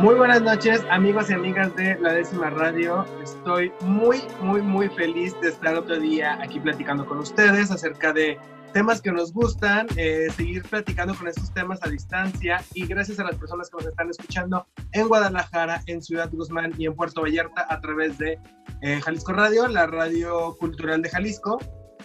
[0.00, 3.04] Muy buenas noches, amigos y amigas de La Décima Radio.
[3.22, 8.38] Estoy muy, muy, muy feliz de estar otro día aquí platicando con ustedes acerca de
[8.72, 13.24] temas que nos gustan, eh, seguir platicando con estos temas a distancia y gracias a
[13.24, 17.66] las personas que nos están escuchando en Guadalajara, en Ciudad Guzmán y en Puerto Vallarta
[17.68, 18.38] a través de
[18.80, 21.58] eh, Jalisco Radio, la radio cultural de Jalisco.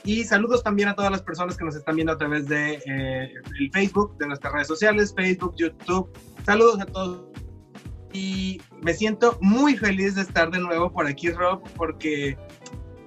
[0.03, 3.33] Y saludos también a todas las personas que nos están viendo a través de eh,
[3.57, 6.11] el Facebook, de nuestras redes sociales, Facebook, YouTube.
[6.45, 7.44] Saludos a todos
[8.15, 12.37] y me siento muy feliz de estar de nuevo por aquí, Rob, porque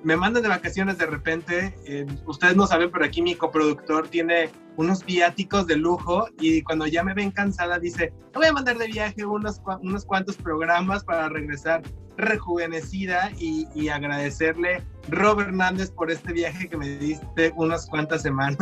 [0.02, 1.74] me mandan de vacaciones de repente.
[1.86, 6.86] Eh, ustedes no saben, pero aquí mi coproductor tiene unos viáticos de lujo y cuando
[6.86, 11.28] ya me ven cansada dice, voy a mandar de viaje unos, unos cuantos programas para
[11.28, 11.82] regresar
[12.16, 18.58] rejuvenecida y, y, agradecerle Rob Hernández por este viaje que me diste unas cuantas semanas.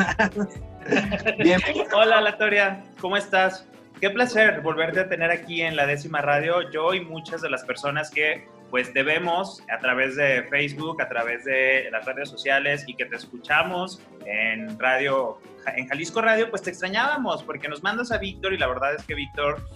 [1.38, 1.58] Bien.
[1.94, 3.66] Hola, Latoria, ¿cómo estás?
[4.00, 6.70] Qué placer volverte a tener aquí en la décima radio.
[6.70, 11.08] Yo y muchas de las personas que pues te vemos a través de Facebook, a
[11.08, 15.40] través de las redes sociales y que te escuchamos en radio,
[15.76, 19.04] en Jalisco Radio, pues te extrañábamos porque nos mandas a Víctor y la verdad es
[19.04, 19.66] que Víctor...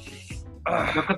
[0.67, 0.93] Ah,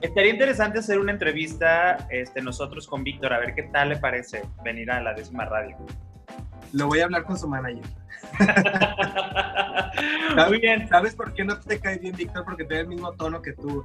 [0.00, 4.42] estaría interesante hacer una entrevista este, nosotros con Víctor, a ver qué tal le parece
[4.62, 5.76] venir a la décima radio.
[6.72, 7.82] Lo voy a hablar con su manager.
[10.48, 10.88] Muy bien.
[10.88, 12.44] ¿Sabes por qué no te cae bien, Víctor?
[12.44, 13.84] Porque tiene el mismo tono que tú.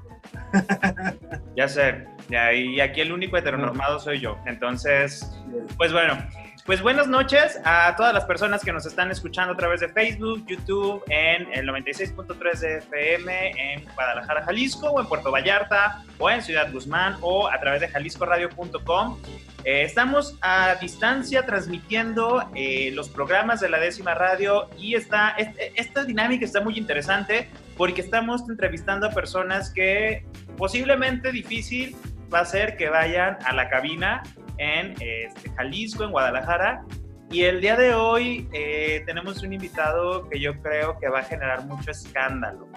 [1.55, 2.07] ya sé.
[2.29, 4.37] Y aquí el único heteronormado soy yo.
[4.45, 5.29] Entonces,
[5.77, 6.17] pues bueno.
[6.65, 10.43] Pues buenas noches a todas las personas que nos están escuchando a través de Facebook,
[10.47, 16.41] YouTube, en el 96.3 de FM en Guadalajara, Jalisco, o en Puerto Vallarta, o en
[16.41, 19.19] Ciudad Guzmán, o a través de jaliscoradio.com.
[19.63, 25.35] Eh, estamos a distancia transmitiendo eh, los programas de la décima radio y esta,
[25.75, 27.47] esta dinámica está muy interesante
[27.77, 30.25] porque estamos entrevistando a personas que
[30.57, 31.95] posiblemente difícil
[32.33, 34.23] va a ser que vayan a la cabina
[34.57, 36.83] en este, Jalisco, en Guadalajara.
[37.31, 41.23] Y el día de hoy eh, tenemos un invitado que yo creo que va a
[41.23, 42.67] generar mucho escándalo.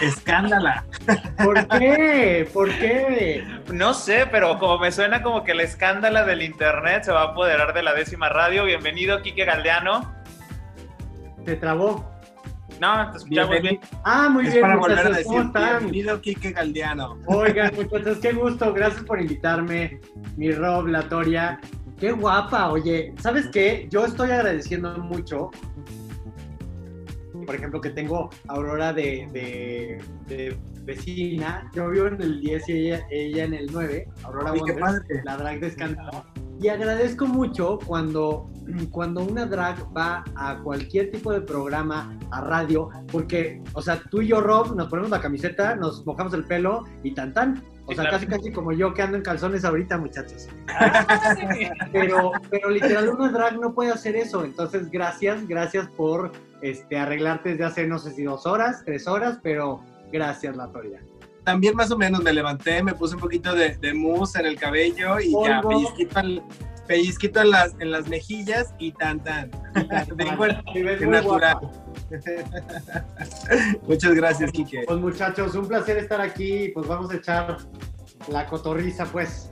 [0.00, 0.84] Escándala.
[1.44, 2.48] ¿Por qué?
[2.52, 3.44] ¿Por qué?
[3.72, 7.24] No sé, pero como me suena como que la escándala del internet se va a
[7.32, 8.64] apoderar de la décima radio.
[8.64, 10.14] Bienvenido, Quique Galdeano.
[11.44, 12.10] Se trabó.
[12.80, 13.78] No, te escuchamos bien.
[14.04, 14.62] Ah, muy es bien.
[14.62, 17.18] para volver a decir, bienvenido Quique Galdeano.
[17.26, 18.72] Oigan, muchachos, qué gusto.
[18.72, 20.00] Gracias por invitarme,
[20.38, 21.60] mi Rob, Latoria.
[21.98, 23.12] Qué guapa, oye.
[23.18, 23.86] ¿Sabes qué?
[23.90, 25.50] Yo estoy agradeciendo mucho.
[27.44, 31.70] Por ejemplo, que tengo Aurora de, de, vecina.
[31.74, 34.08] Yo vivo en el 10 y ella, ella en el 9.
[34.22, 34.60] Aurora Ay,
[35.24, 36.24] la drag de escándalo.
[36.60, 38.50] Y agradezco mucho cuando
[38.90, 44.20] cuando una drag va a cualquier tipo de programa, a radio, porque, o sea, tú
[44.20, 47.62] y yo, Rob, nos ponemos la camiseta, nos mojamos el pelo y tan tan.
[47.86, 50.48] O sea, casi casi como yo que ando en calzones ahorita, muchachos.
[51.92, 54.44] pero, pero literal, una drag no puede hacer eso.
[54.44, 56.30] Entonces, gracias, gracias por
[56.62, 59.82] este, arreglarte desde hace, no sé si dos horas, tres horas, pero
[60.12, 61.00] gracias, Latoria
[61.50, 64.56] también más o menos me levanté, me puse un poquito de, de mousse en el
[64.56, 66.44] cabello y ya pellizquito, al,
[66.86, 69.50] pellizquito en las, en las mejillas y tan tan.
[70.14, 71.58] Vengo en natural.
[73.88, 74.84] Muchas gracias, Kike.
[74.86, 76.68] Pues muchachos, un placer estar aquí.
[76.72, 77.56] Pues vamos a echar
[78.28, 79.50] la cotorriza, pues.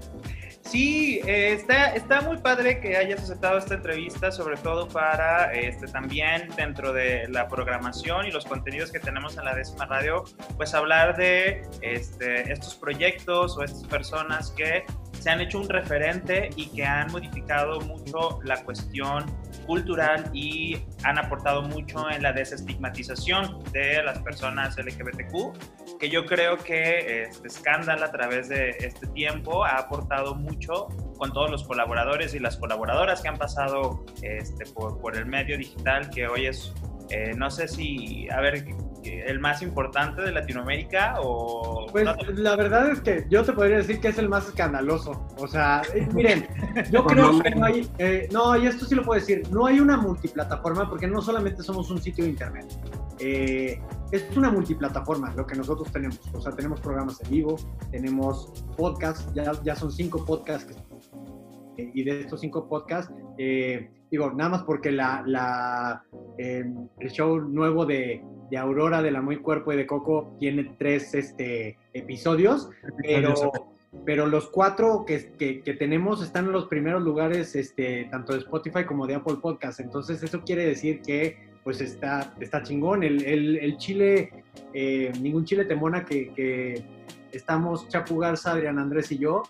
[0.68, 5.86] Sí, eh, está, está muy padre que hayas aceptado esta entrevista, sobre todo para este,
[5.86, 10.24] también dentro de la programación y los contenidos que tenemos en la décima radio,
[10.58, 14.84] pues hablar de este, estos proyectos o estas personas que
[15.18, 19.24] se han hecho un referente y que han modificado mucho la cuestión
[19.66, 26.56] cultural y han aportado mucho en la desestigmatización de las personas LGBTQ, que yo creo
[26.56, 30.86] que este escándalo a través de este tiempo ha aportado mucho
[31.18, 35.58] con todos los colaboradores y las colaboradoras que han pasado este, por, por el medio
[35.58, 36.72] digital, que hoy es,
[37.10, 38.64] eh, no sé si, a ver,
[39.04, 41.86] el más importante de Latinoamérica o...
[41.90, 45.26] Pues la verdad es que yo te podría decir que es el más escandaloso.
[45.36, 46.46] O sea, eh, miren,
[46.90, 47.88] yo creo que no hay...
[47.98, 51.62] Eh, no, y esto sí lo puedo decir, no hay una multiplataforma porque no solamente
[51.62, 52.66] somos un sitio de internet.
[53.20, 53.80] Eh,
[54.12, 56.20] es una multiplataforma lo que nosotros tenemos.
[56.32, 57.56] O sea, tenemos programas en vivo,
[57.90, 60.76] tenemos podcasts, ya, ya son cinco podcasts.
[61.76, 66.04] y de estos cinco podcasts, eh, digo, nada más porque la, la
[66.38, 66.64] eh,
[66.98, 71.14] el show nuevo de, de, Aurora, de La Muy Cuerpo y de Coco tiene tres
[71.14, 72.70] este, episodios,
[73.02, 73.52] pero
[74.04, 78.84] pero los cuatro que, que, tenemos están en los primeros lugares, este, tanto de Spotify
[78.84, 79.80] como de Apple Podcast.
[79.80, 83.02] Entonces eso quiere decir que pues está, está chingón.
[83.02, 84.44] El, el, el chile,
[84.74, 86.84] eh, ningún chile temona que, que,
[87.32, 89.42] estamos Chapu Garza, Adrián Andrés y yo,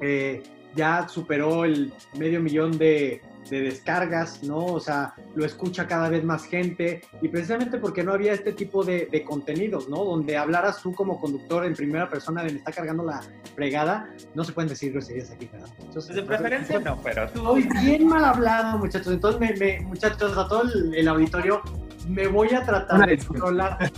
[0.00, 0.42] eh,
[0.74, 4.64] ya superó el medio millón de, de descargas, ¿no?
[4.64, 8.84] O sea, lo escucha cada vez más gente y precisamente porque no había este tipo
[8.84, 10.04] de, de, contenidos, ¿no?
[10.04, 13.20] Donde hablaras tú como conductor en primera persona de me está cargando la
[13.54, 15.68] fregada, no se pueden decir groserías aquí, ¿verdad?
[15.80, 17.56] Entonces, de preferencia no, pero tú...
[17.56, 21.62] Estoy bien mal hablado, muchachos, entonces me, me, muchachos, a todo el, el, auditorio,
[22.08, 23.90] me voy a tratar de controlar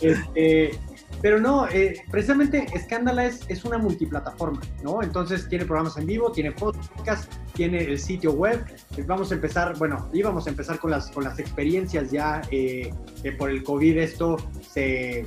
[0.00, 0.78] este,
[1.22, 5.02] pero no, eh, precisamente Escándala es, es, una multiplataforma, ¿no?
[5.02, 8.64] Entonces tiene programas en vivo, tiene podcast, tiene el sitio web.
[9.06, 12.92] Vamos a empezar, bueno, íbamos a empezar con las, con las experiencias ya eh,
[13.22, 15.24] que por el COVID esto se,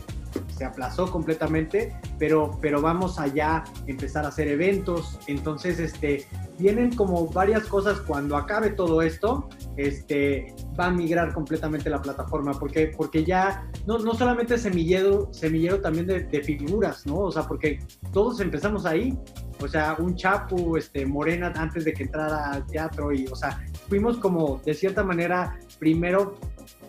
[0.50, 5.20] se aplazó completamente, pero, pero vamos allá empezar a hacer eventos.
[5.28, 6.26] Entonces, este,
[6.58, 12.54] vienen como varias cosas cuando acabe todo esto, este, va a migrar completamente la plataforma,
[12.54, 17.20] porque, porque ya no, no solamente semillero, semillero también de, de, figuras, ¿no?
[17.20, 17.80] O sea, porque
[18.14, 19.18] todos empezamos ahí,
[19.62, 23.62] o sea, un Chapu, este, Morena antes de que entrara al teatro, y, o sea,
[23.90, 26.36] fuimos como, de cierta manera, primero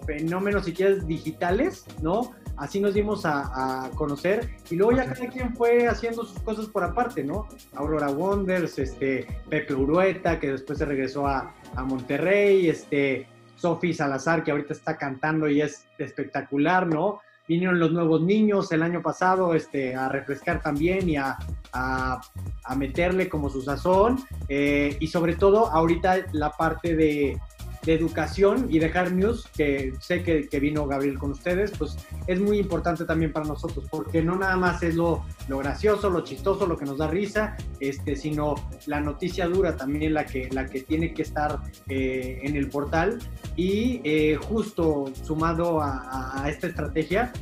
[0.07, 2.33] fenómenos, si quieres, digitales, ¿no?
[2.57, 6.85] Así nos dimos a, conocer y luego ya cada quien fue haciendo sus cosas por
[6.85, 7.47] aparte, ¿no?
[7.75, 11.55] Aurora Wonders, este, Pepe Urueta, que después se regresó a,
[11.85, 17.21] Monterrey, este, Sofi Salazar, que ahorita está cantando y es espectacular, ¿no?
[17.49, 21.37] Vinieron los nuevos niños el año pasado este, a refrescar también y a,
[21.73, 22.21] a,
[22.65, 24.19] a meterle como su sazón.
[24.49, 27.39] Eh, y sobre todo ahorita la parte de,
[27.87, 31.97] de educación y de Hard News, que sé que, que, vino Gabriel con ustedes, pues
[32.27, 36.23] es muy importante también para nosotros, porque no nada más es lo, lo gracioso, lo
[36.23, 38.57] chistoso, lo que nos da risa, este, sino
[38.87, 43.19] la noticia dura también la que, la que tiene que estar eh, en el portal.
[43.55, 47.33] Y eh, justo sumado a, esta estrategia,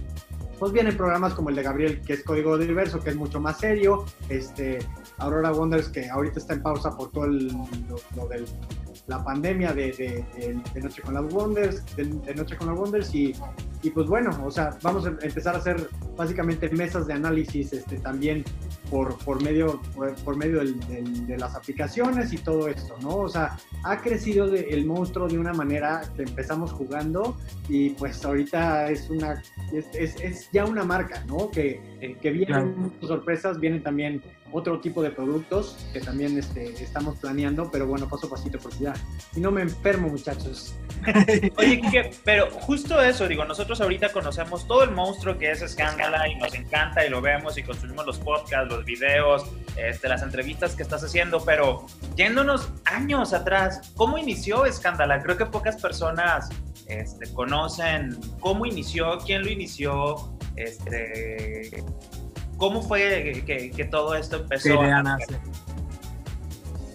[0.58, 3.58] pues vienen programas como el de Gabriel, que es Código Diverso, que es mucho más
[3.58, 4.78] serio, este,
[5.16, 8.44] Aurora Wonders, que ahorita está en pausa por todo el, lo, lo del
[9.06, 13.14] la pandemia de, de, de, Noche con las Wonders, de, de, Noche con las Wonders
[13.14, 13.34] y,
[13.82, 17.98] y pues bueno, o sea, vamos a empezar a hacer básicamente mesas de análisis este,
[17.98, 18.44] también
[18.90, 23.16] por, por medio, por, por medio del, del, de las aplicaciones y todo esto, ¿no?
[23.16, 27.36] O sea, ha crecido el monstruo de una manera que empezamos jugando
[27.68, 29.42] y pues ahorita es una,
[29.72, 31.50] es, es, es ya una marca, ¿no?
[31.50, 32.92] Que, que vienen claro.
[33.00, 34.22] sorpresas, vienen también
[34.54, 38.84] otro tipo de productos que también este, estamos planeando, pero bueno, paso a pasito porque
[38.84, 38.94] ya,
[39.34, 40.76] y no me enfermo muchachos.
[41.56, 46.28] Oye, Kike, pero justo eso, digo, nosotros ahorita conocemos todo el monstruo que es Escándala
[46.28, 49.44] y nos encanta y lo vemos y consumimos los podcasts, los videos,
[49.76, 55.20] este, las entrevistas que estás haciendo, pero yéndonos años atrás, ¿cómo inició Escándala?
[55.20, 56.48] Creo que pocas personas
[56.86, 61.82] este, conocen cómo inició, quién lo inició, este,
[62.64, 64.80] ¿Cómo fue que, que todo esto empezó?
[64.80, 65.38] A nacer?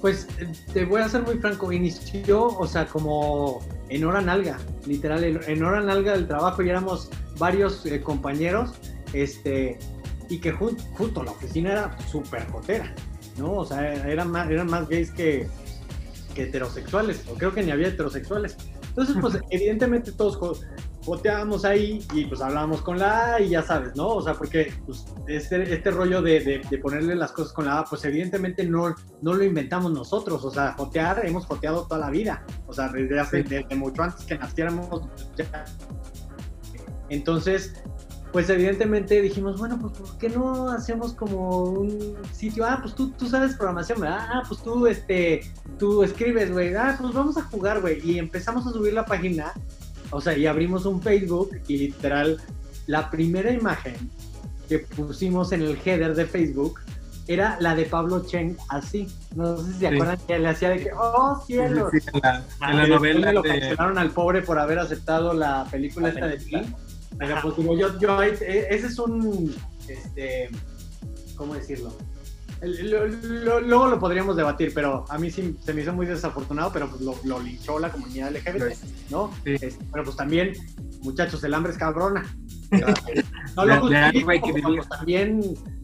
[0.01, 0.27] Pues
[0.73, 4.57] te voy a ser muy franco, inició, o sea, como en hora nalga,
[4.87, 8.71] literal, en hora nalga del trabajo y éramos varios eh, compañeros,
[9.13, 9.77] este,
[10.27, 12.91] y que ju justo la oficina era súper jotera,
[13.37, 13.51] ¿no?
[13.51, 15.47] O sea, eran más, eran más gays que,
[16.33, 18.57] que heterosexuales, o creo que ni había heterosexuales.
[18.87, 20.63] Entonces, pues evidentemente todos
[21.09, 24.09] boteábamos ahí y pues hablábamos con la A y ya sabes, ¿no?
[24.09, 27.79] O sea, porque pues, este, este rollo de, de, de, ponerle las cosas con la
[27.79, 32.11] A, pues evidentemente no, no lo inventamos nosotros, o sea, jotear hemos joteado toda la
[32.11, 35.01] vida, o sea, desde, hace, desde mucho antes que naciéramos.
[35.35, 35.65] Ya.
[37.09, 37.73] Entonces,
[38.31, 42.65] pues evidentemente dijimos, bueno, pues ¿por qué no hacemos como un sitio?
[42.67, 44.27] Ah, pues tú, tú sabes programación, ¿verdad?
[44.31, 45.41] Ah, pues tú, este,
[45.79, 46.75] tú escribes, güey.
[46.75, 47.99] Ah, pues vamos a jugar, güey.
[48.07, 49.51] Y empezamos a subir la página
[50.11, 52.41] o sea, y abrimos un Facebook y literal,
[52.87, 53.95] la primera imagen
[54.67, 56.79] que pusimos en el header de Facebook
[57.27, 59.07] era la de Pablo Cheng así.
[59.35, 60.23] No sé si se acuerdan sí.
[60.27, 61.89] que le hacía de que, ¡oh, cielo!
[61.91, 63.33] Sí, en la, en la novela.
[63.33, 63.49] lo de...
[63.49, 66.61] cancelaron al pobre por haber aceptado la película la esta película.
[66.61, 66.73] de ti.
[67.19, 69.53] Pues yo, yo, ese es un,
[69.87, 70.49] este,
[71.35, 71.93] ¿cómo decirlo?
[72.61, 77.01] Luego lo podríamos debatir, pero a mí sí se me hizo muy desafortunado, pero pues
[77.01, 78.75] lo, lo linchó la comunidad LGBT,
[79.09, 79.31] ¿no?
[79.43, 79.53] Sí.
[79.53, 80.53] Este, pero pues también,
[81.01, 82.25] muchachos, el hambre es cabrona.
[83.55, 85.41] no lo justifico, también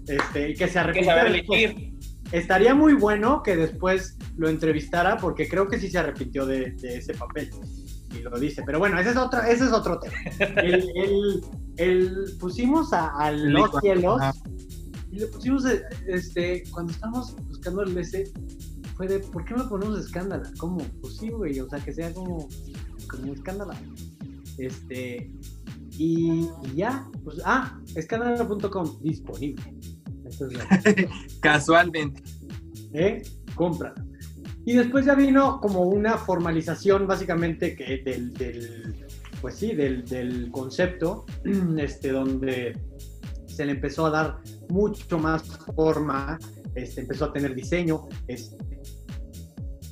[0.07, 1.93] este, que se arrepiente.
[2.31, 7.13] Estaría muy bueno que después lo entrevistara porque creo que sí se arrepintió de, ese
[7.13, 7.49] papel
[8.11, 8.63] y lo dice.
[8.65, 10.15] Pero bueno, ese es otro, ese es otro tema.
[11.77, 14.21] El, pusimos a, los cielos
[15.15, 15.63] y le pusimos,
[16.07, 18.33] este, cuando estábamos buscando el DC,
[18.97, 20.43] fue de, ¿por qué no ponemos escándalo?
[20.57, 20.77] ¿Cómo?
[21.01, 22.49] Pues sí, güey, o sea, que sea como,
[23.09, 23.71] como escándalo.
[24.57, 25.31] Este,
[25.97, 29.63] y, ya, pues, ah, escándalo.com, disponible.
[31.39, 32.21] Casualmente.
[32.91, 33.23] ¿Eh?
[33.55, 33.93] Compra.
[34.65, 38.95] Y después ya vino como una formalización básicamente que del, del
[39.39, 41.25] pues sí, del, del, concepto,
[41.77, 42.77] este, donde
[43.55, 44.37] se le empezó a dar
[44.69, 45.43] mucho más
[45.75, 46.37] forma,
[46.75, 48.57] este, empezó a tener diseño, este,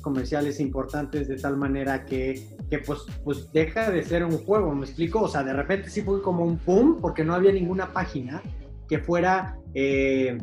[0.02, 4.84] comerciales importantes de tal manera que, que pues, pues deja de ser un juego, ¿me
[4.84, 5.22] explico?
[5.22, 8.42] O sea, de repente sí fue como un boom porque no había ninguna página
[8.86, 10.36] que fuera eh,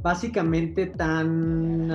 [0.00, 1.92] básicamente tan...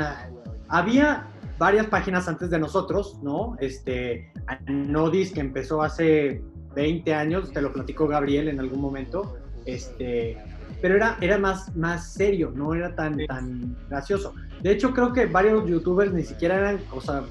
[0.69, 3.55] Había varias páginas antes de nosotros, ¿no?
[3.60, 4.31] Este,
[4.67, 6.43] Nodis, que empezó hace
[6.75, 10.38] 20 años, te lo platicó Gabriel en algún momento, este,
[10.81, 14.34] pero era, era más, más serio, no era tan, tan gracioso.
[14.62, 17.24] De hecho, creo que varios youtubers ni siquiera eran, o sea,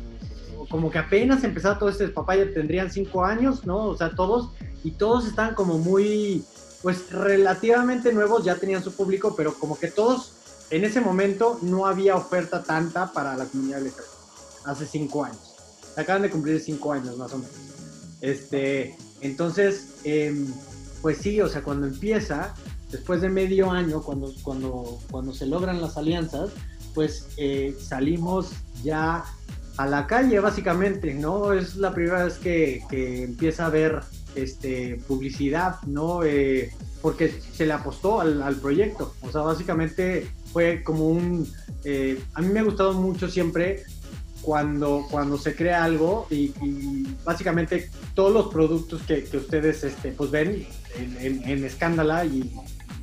[0.69, 3.87] como que apenas empezaba todo este papaya, tendrían 5 años, ¿no?
[3.87, 4.51] O sea, todos,
[4.83, 6.45] y todos estaban como muy,
[6.83, 10.33] pues relativamente nuevos, ya tenían su público, pero como que todos
[10.71, 14.15] en ese momento no había oferta tanta para la comunidad electrónica.
[14.65, 15.55] Hace cinco años.
[15.97, 17.55] Acaban de cumplir cinco años más o menos.
[18.21, 20.53] Este, entonces, em,
[21.03, 22.55] pues sí, o sea, cuando empieza,
[22.91, 26.51] después de medio año, cuando, cuando, cuando se logran las alianzas,
[26.95, 28.53] pues eh, salimos
[28.83, 29.25] ya
[29.77, 31.53] a la calle básicamente, ¿no?
[31.53, 34.01] Es la primera vez que, que empieza a haber
[34.37, 36.23] este, publicidad, ¿no?
[36.23, 36.71] Eh,
[37.03, 39.15] porque se le apostó al, proyecto.
[39.23, 41.51] O sea, básicamente fue como un...
[41.85, 43.85] Eh, a mí me ha gustado mucho siempre
[44.43, 46.53] cuando, cuando se crea algo y,
[47.25, 50.67] básicamente todos los productos que, ustedes este, pues ven
[50.97, 52.53] en, en, Escándala y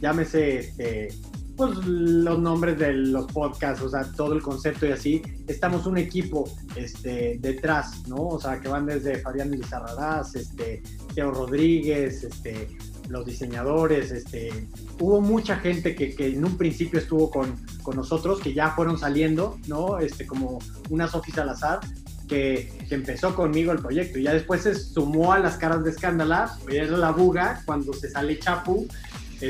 [0.04, 1.08] llámese este,
[1.56, 5.98] pues, los nombres de los podcasts, o sea, todo el concepto y así, estamos un
[5.98, 6.44] equipo
[6.76, 8.18] este, detrás, ¿no?
[8.18, 10.84] O sea, que van desde Fabián Lizarraraz, este,
[11.16, 12.68] Teo Rodríguez, este,
[13.08, 14.68] los diseñadores, este,
[15.00, 18.98] hubo mucha gente que, que en un principio estuvo con, con, nosotros, que ya fueron
[18.98, 20.00] saliendo, ¿no?
[20.00, 21.80] Este, como una Sofía Salazar,
[22.28, 25.92] que, que, empezó conmigo el proyecto y ya después se sumó a las caras de
[25.92, 28.88] Escándala, era la buga cuando se sale Chapu,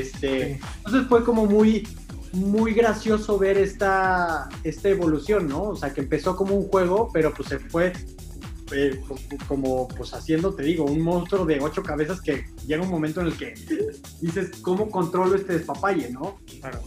[0.00, 1.86] este, entonces fue como muy,
[2.32, 5.62] muy gracioso ver esta, esta evolución, ¿no?
[5.62, 7.92] O sea, que empezó como un juego, pero pues se fue
[8.72, 9.00] eh,
[9.46, 13.28] como pues haciendo, te digo, un monstruo de ocho cabezas que llega un momento en
[13.28, 13.54] el que
[14.20, 16.38] dices, ¿cómo controlo este despapalle, no?
[16.60, 16.80] Claro.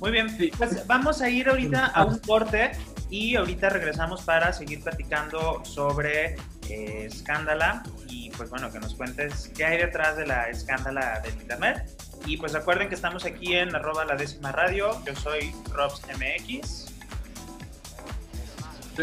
[0.00, 2.72] Muy bien, pues vamos a ir ahorita a un corte
[3.10, 6.36] y ahorita regresamos para seguir platicando sobre
[6.68, 11.34] eh, Escándala y pues bueno, que nos cuentes qué hay detrás de la Escándala del
[11.40, 11.90] Internet.
[12.26, 16.86] Y pues recuerden que estamos aquí en arroba la décima radio, yo soy RobsMX.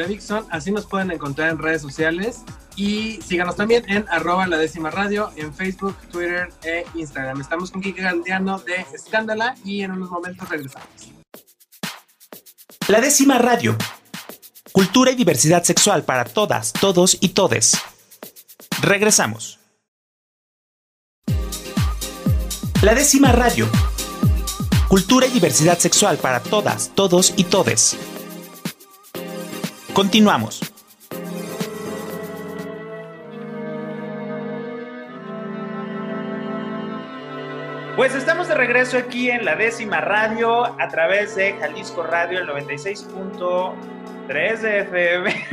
[0.04, 2.44] Dixon, así nos pueden encontrar en redes sociales
[2.76, 7.40] y síganos también en arroba la décima radio en Facebook, Twitter e Instagram.
[7.40, 10.88] Estamos con Kike Gandiano de Escándala y en unos momentos regresamos.
[12.88, 13.78] La décima radio.
[14.72, 17.78] Cultura y diversidad sexual para todas, todos y todes.
[18.82, 19.65] Regresamos.
[22.82, 23.68] La décima radio.
[24.88, 27.98] Cultura y diversidad sexual para todas, todos y todes.
[29.94, 30.62] Continuamos.
[37.96, 42.48] Pues estamos de regreso aquí en la décima radio a través de Jalisco Radio, el
[42.48, 45.48] 96.3 de FM.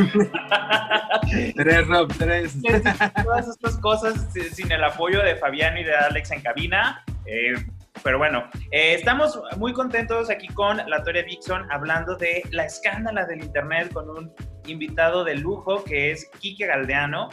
[1.57, 2.57] tres, Rob, tres.
[3.25, 7.05] Todas estas cosas sin el apoyo de Fabián y de Alex en cabina.
[7.27, 7.55] Eh,
[8.03, 13.27] pero bueno, eh, estamos muy contentos aquí con la Toria Dixon hablando de la escándala
[13.27, 14.33] del Internet con un
[14.67, 17.29] invitado de lujo que es Quique Galdeano,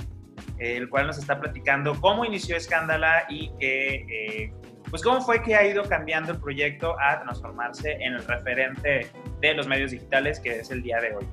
[0.59, 4.53] el cual nos está platicando cómo inició Escándala y que, eh,
[4.89, 9.53] pues cómo fue que ha ido cambiando el proyecto a transformarse en el referente de
[9.53, 11.27] los medios digitales que es el día de hoy.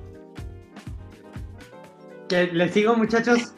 [2.27, 3.53] Que les sigo, muchachos.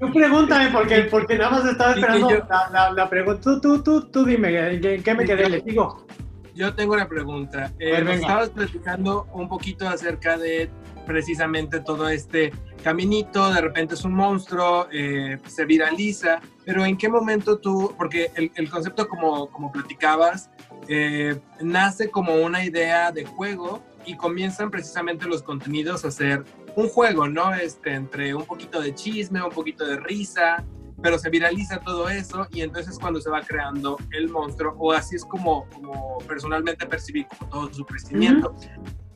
[0.00, 2.30] Tú pregúntame, porque, porque nada más estaba esperando
[2.72, 3.40] la, la, pregunta.
[3.42, 5.48] Tú, tú, tú, tú dime, ¿en qué, me quedé?
[5.48, 6.06] ¿Les sigo?
[6.54, 7.72] yo tengo una pregunta.
[7.78, 10.70] Eh, estabas platicando un poquito acerca de
[11.04, 17.08] precisamente todo este caminito, de repente es un monstruo, eh, se viraliza, pero ¿en qué
[17.08, 20.50] momento tú, porque el, concepto como, como platicabas,
[20.88, 26.44] eh, nace como una idea de juego y comienzan precisamente los contenidos a ser
[26.76, 27.54] un juego, ¿no?
[27.54, 30.64] Este, entre un poquito de chisme, un poquito de risa,
[31.02, 34.92] pero se viraliza todo eso y entonces es cuando se va creando el monstruo, o
[34.92, 38.54] así es como, como personalmente percibí como todo su crecimiento.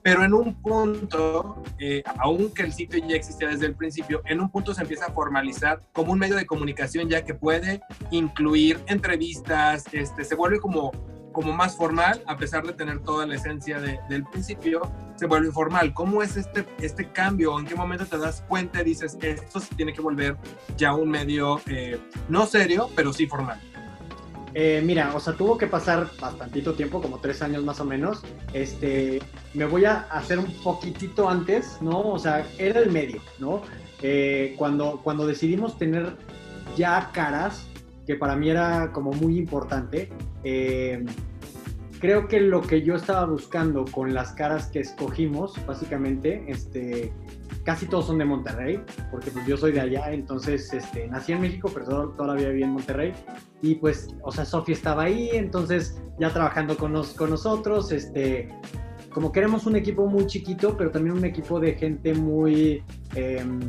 [0.02, 4.50] Pero en un punto, eh, aunque el sitio ya existía desde el principio, en un
[4.50, 9.84] punto se empieza a formalizar como un medio de comunicación ya que puede incluir entrevistas,
[9.92, 10.92] este, se vuelve como
[11.32, 14.82] como más formal, a pesar de tener toda la esencia del principio,
[15.16, 15.94] se vuelve informal.
[15.94, 17.58] ¿Cómo es este, este cambio?
[17.58, 20.36] ¿En qué momento te das cuenta y dices, esto se tiene que volver
[20.76, 23.60] ya un medio eh, no serio, pero sí formal?
[24.54, 28.22] Eh, mira, o sea, tuvo que pasar bastantito tiempo, como tres años más o menos.
[28.52, 29.20] Este,
[29.54, 32.00] me voy a hacer un poquitito antes, ¿no?
[32.00, 33.62] O sea, era el medio, ¿no?
[34.02, 36.16] Eh, cuando, cuando decidimos tener
[36.76, 37.67] ya caras,
[38.08, 40.08] que para mí era como muy importante,
[40.42, 41.04] eh,
[42.00, 47.12] creo que lo que yo estaba buscando con las caras que escogimos, básicamente, este,
[47.64, 51.42] casi todos son de Monterrey, porque pues yo soy de allá, entonces este, nací en
[51.42, 53.12] México, pero todavía viví en Monterrey.
[53.60, 58.48] Y pues, o sea, Sofía estaba ahí, entonces ya trabajando con, con nosotros, este,
[59.10, 62.82] como queremos un equipo muy chiquito, pero también un equipo de gente muy,
[63.14, 63.60] em,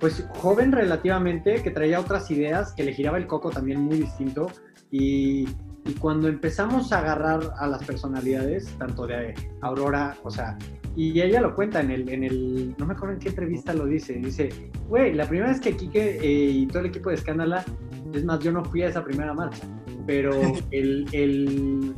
[0.00, 4.50] pues joven relativamente, que traía otras ideas, que le giraba el coco también muy distinto.
[4.90, 5.46] Y
[5.84, 10.58] y cuando empezamos a agarrar a las personalidades, tanto de Aurora, o sea,
[10.94, 13.86] y ella lo cuenta en el, en el no me acuerdo en qué entrevista lo
[13.86, 14.50] dice, dice,
[14.88, 17.64] güey, la primera vez que Kike eh, y todo el equipo de Escándala,
[18.12, 19.66] es más, yo no fui a esa primera marcha,
[20.06, 20.32] pero
[20.70, 21.94] el, el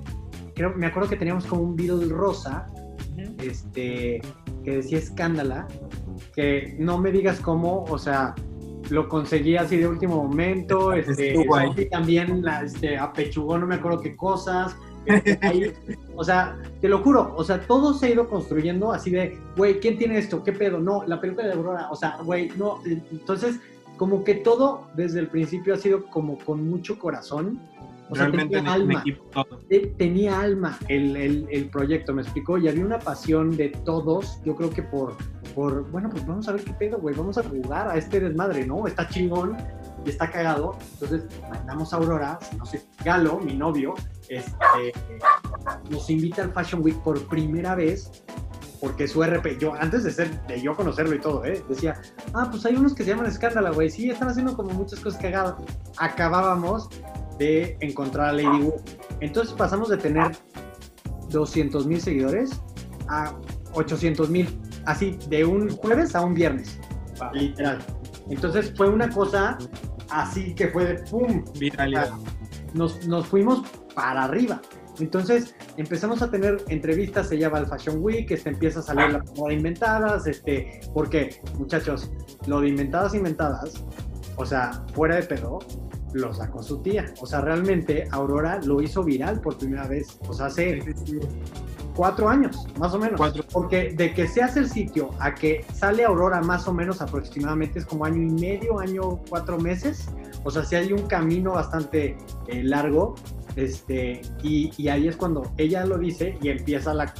[0.54, 2.70] creo, me acuerdo que teníamos como un Beatle rosa,
[3.38, 4.20] este,
[4.64, 5.66] que decía Escándala,
[6.34, 8.34] que no me digas cómo, o sea,
[8.90, 10.92] lo conseguí así de último momento.
[10.92, 11.34] Este,
[11.90, 14.76] también la, este, apechugó no me acuerdo qué cosas.
[15.06, 15.74] Este,
[16.14, 19.80] o sea, te lo juro, o sea, todo se ha ido construyendo así de, güey,
[19.80, 20.44] ¿quién tiene esto?
[20.44, 20.78] ¿Qué pedo?
[20.78, 22.80] No, la película de Aurora, o sea, güey, no.
[22.84, 23.58] Entonces,
[23.96, 27.60] como que todo desde el principio ha sido como con mucho corazón.
[28.10, 29.04] O Realmente tenía alma,
[29.96, 34.54] tenía alma el, el, el proyecto, me explicó, y había una pasión de todos, yo
[34.54, 35.16] creo que por,
[35.54, 38.66] por, bueno, pues vamos a ver qué pedo, güey, vamos a jugar a este desmadre,
[38.66, 38.86] ¿no?
[38.86, 39.56] Está chingón
[40.04, 40.76] y está cagado.
[40.94, 43.94] Entonces mandamos a Aurora, no sé, Galo, mi novio,
[44.28, 44.92] este,
[45.90, 48.22] nos invita al Fashion Week por primera vez
[48.82, 51.62] porque su RP, yo antes de ser, de yo conocerlo y todo, ¿eh?
[51.68, 52.02] decía,
[52.34, 55.22] ah, pues hay unos que se llaman Escándalo, güey, sí, están haciendo como muchas cosas
[55.22, 55.54] cagadas.
[55.98, 56.88] Acabábamos
[57.38, 58.74] de encontrar a Lady Wu.
[59.20, 60.32] Entonces pasamos de tener
[61.30, 62.60] 200 mil seguidores
[63.08, 63.32] a
[63.74, 64.48] 800 mil
[64.86, 66.78] así, de un jueves a un viernes,
[67.32, 67.78] literal.
[68.28, 69.58] Entonces fue una cosa
[70.10, 71.44] así que fue de pum.
[72.74, 73.62] Nos, nos fuimos
[73.94, 74.60] para arriba.
[74.98, 79.24] Entonces empezamos a tener entrevistas, se llama el Fashion Week, este, empieza a salir la
[79.36, 82.10] moda inventadas, este, porque muchachos,
[82.46, 83.84] lo de inventadas, inventadas,
[84.36, 85.60] o sea, fuera de pedo,
[86.12, 87.12] lo sacó su tía.
[87.20, 90.18] O sea, realmente Aurora lo hizo viral por primera vez.
[90.28, 90.82] O sea, hace
[91.94, 93.20] cuatro años, más o menos.
[93.52, 97.78] Porque de que se hace el sitio a que sale Aurora más o menos aproximadamente
[97.78, 100.08] es como año y medio, año, cuatro meses.
[100.44, 102.16] O sea, sí hay un camino bastante
[102.48, 103.14] eh, largo.
[103.56, 107.12] Este, y, ahí es cuando ella lo dice y empieza la,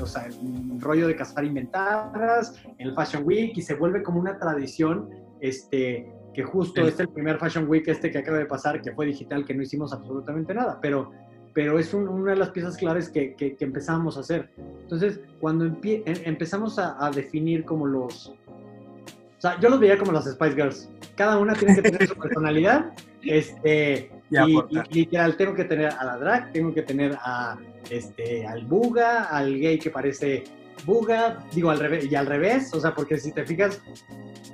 [0.00, 4.38] o sea, el rollo de cazar inventadas, el Fashion Week y se vuelve como una
[4.38, 8.92] tradición este, que justo es el primer Fashion Week este que acaba de pasar, que
[8.92, 11.10] fue digital, que no hicimos absolutamente nada, pero
[11.58, 14.48] pero es una de las piezas claves que, que, empezamos a hacer.
[14.82, 18.28] Entonces, cuando em, empezamos a, definir como los...
[18.28, 20.88] O sea, yo los veía como las Spice Girls.
[21.16, 22.92] Cada una tiene que tener su personalidad.
[23.22, 27.58] Este, y, literal, tengo que tener a la drag, tengo que tener a,
[27.90, 30.44] este, al buga, al gay que parece
[30.86, 33.82] buga, digo al revés, y al revés, o sea, porque si te fijas,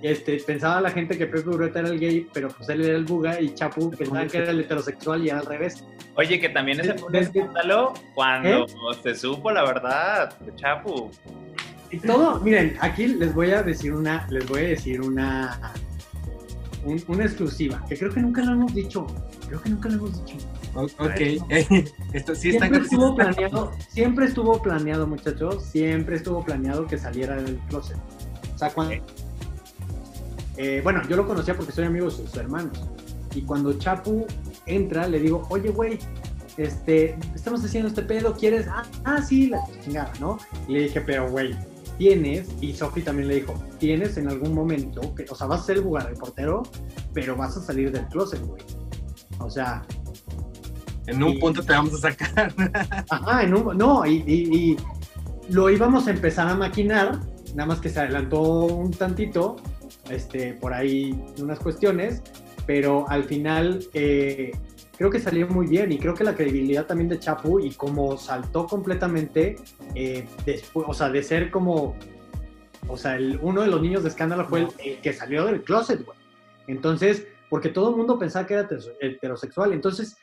[0.00, 3.04] este, pensaba la gente que Pepe Ureta era el gay, pero pues él era el
[3.04, 5.84] buga y Chapu pensaban que era el heterosexual y era al revés.
[6.16, 8.66] Oye, que también ese fue un escándalo cuando ¿Eh?
[9.02, 11.10] se supo la verdad de Chapu.
[11.90, 15.72] Y todo, miren, aquí les voy a decir una, les voy a decir una,
[16.84, 19.06] una exclusiva, que creo que nunca lo hemos dicho,
[19.46, 20.36] creo que nunca lo hemos dicho.
[20.74, 21.20] Ok,
[22.12, 27.58] esto sí siempre estuvo planeado, siempre estuvo planeado, muchachos, siempre estuvo planeado que saliera del
[27.68, 27.96] closet.
[28.54, 28.94] O sea, cuando,
[30.56, 32.88] eh, bueno, yo lo conocía porque soy amigo de sus hermanos.
[33.34, 34.26] Y cuando Chapu
[34.66, 35.98] entra, le digo, oye, güey,
[36.56, 38.66] este, estamos haciendo este pedo, ¿quieres?
[38.68, 40.38] Ah, ah sí, la chingada, ¿no?
[40.68, 41.54] Y le dije, pero güey,
[41.98, 45.64] tienes, y Sofi también le dijo, tienes en algún momento, que, o sea, vas a
[45.64, 46.62] ser el jugador, el portero,
[47.12, 48.62] pero vas a salir del closet, güey.
[49.38, 49.84] O sea...
[51.06, 52.54] En un punto te vamos a sacar.
[53.10, 53.76] Ajá, en un...
[53.76, 54.76] No, y, y,
[55.50, 57.20] lo íbamos a empezar a maquinar,
[57.54, 59.56] nada más que se adelantó un tantito,
[60.08, 62.22] este, por ahí unas cuestiones,
[62.66, 64.52] pero al final eh,
[64.96, 68.16] creo que salió muy bien y creo que la credibilidad también de Chapu y como
[68.16, 69.56] saltó completamente
[69.94, 71.96] eh, después, o sea, de ser como,
[72.88, 76.04] o sea, el, uno de los niños de escándalo fue el, que salió del closet,
[76.04, 76.18] güey.
[76.66, 78.68] Entonces, porque todo el mundo pensaba que era
[79.00, 80.16] heterosexual, entonces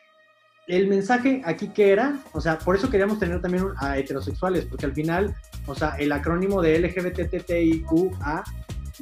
[0.68, 4.86] el mensaje aquí que era, o sea, por eso queríamos tener también a heterosexuales, porque
[4.86, 5.36] al final,
[5.68, 8.44] o sea, el acrónimo de LGBTTIQA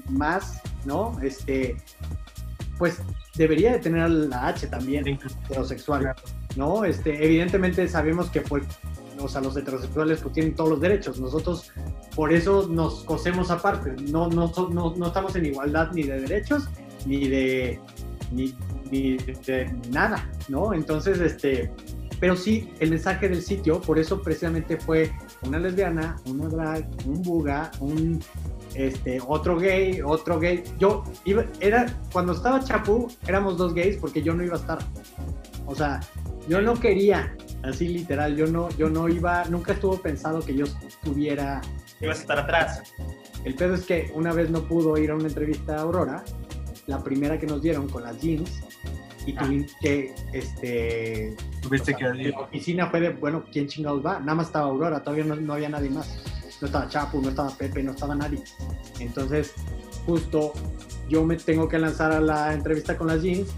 [0.09, 1.17] más, ¿no?
[1.21, 1.77] Este,
[2.77, 3.01] pues
[3.39, 6.13] debería de tener la H también, heterosexual,
[6.57, 6.83] ¿no?
[6.83, 8.65] Este, evidentemente sabemos que pues,
[9.17, 11.71] o sea, los heterosexuales pues tienen todos los derechos, nosotros
[12.15, 16.67] por eso nos cosemos aparte, no, no, no, no estamos en igualdad ni de derechos,
[17.05, 17.79] ni de,
[18.31, 18.53] ni,
[18.91, 20.73] de nada, ¿no?
[20.73, 21.71] Entonces, este,
[22.19, 27.21] pero sí, el mensaje del sitio, por eso precisamente fue una lesbiana, una drag, un
[27.21, 28.19] buga, un
[28.75, 30.63] este, otro gay, otro gay.
[30.77, 34.79] Yo iba, era, cuando estaba Chapu, éramos dos gays porque yo no iba a estar.
[35.65, 35.99] O sea,
[36.47, 40.65] yo no quería, así literal, yo no, yo no iba, nunca estuvo pensado que yo
[40.65, 41.61] estuviera.
[42.01, 42.83] Ibas a estar atrás.
[43.43, 46.23] El pedo es que una vez no pudo ir a una entrevista a Aurora,
[46.87, 48.61] la primera que nos dieron con las jeans,
[49.25, 49.43] y ah.
[49.43, 51.35] tuvimos que, este...
[51.61, 54.19] Tuviste que La oficina fue de, bueno, ¿quién chingados va?
[54.19, 57.49] Nada más estaba Aurora, todavía no, no había nadie más no estaba Chapu, no estaba
[57.49, 58.43] Pepe, no estaba nadie.
[58.99, 59.53] Entonces,
[60.05, 60.53] justo
[61.09, 63.49] yo me tengo que lanzar a la entrevista con las jeans,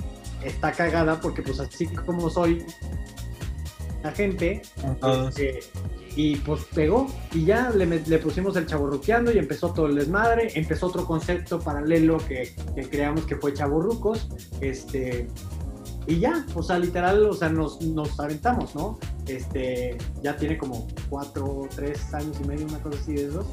[0.44, 2.66] está cagada porque pues así como soy
[4.04, 4.62] la gente,
[5.28, 5.60] este,
[6.16, 7.08] y pues pegó.
[7.34, 11.60] Y ya le, le pusimos el chaburruqueando y empezó todo el desmadre, empezó otro concepto
[11.60, 14.28] paralelo que, que creamos que fue chaburrucos,
[14.60, 15.28] este,
[16.08, 19.00] y ya, o sea, literal, o sea, nos, nos aventamos, ¿no?
[19.28, 23.46] Este, ya tiene como cuatro, tres años y medio, una cosa así de eso.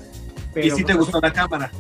[0.57, 1.71] ¿Y si te pues, gustó la cámara?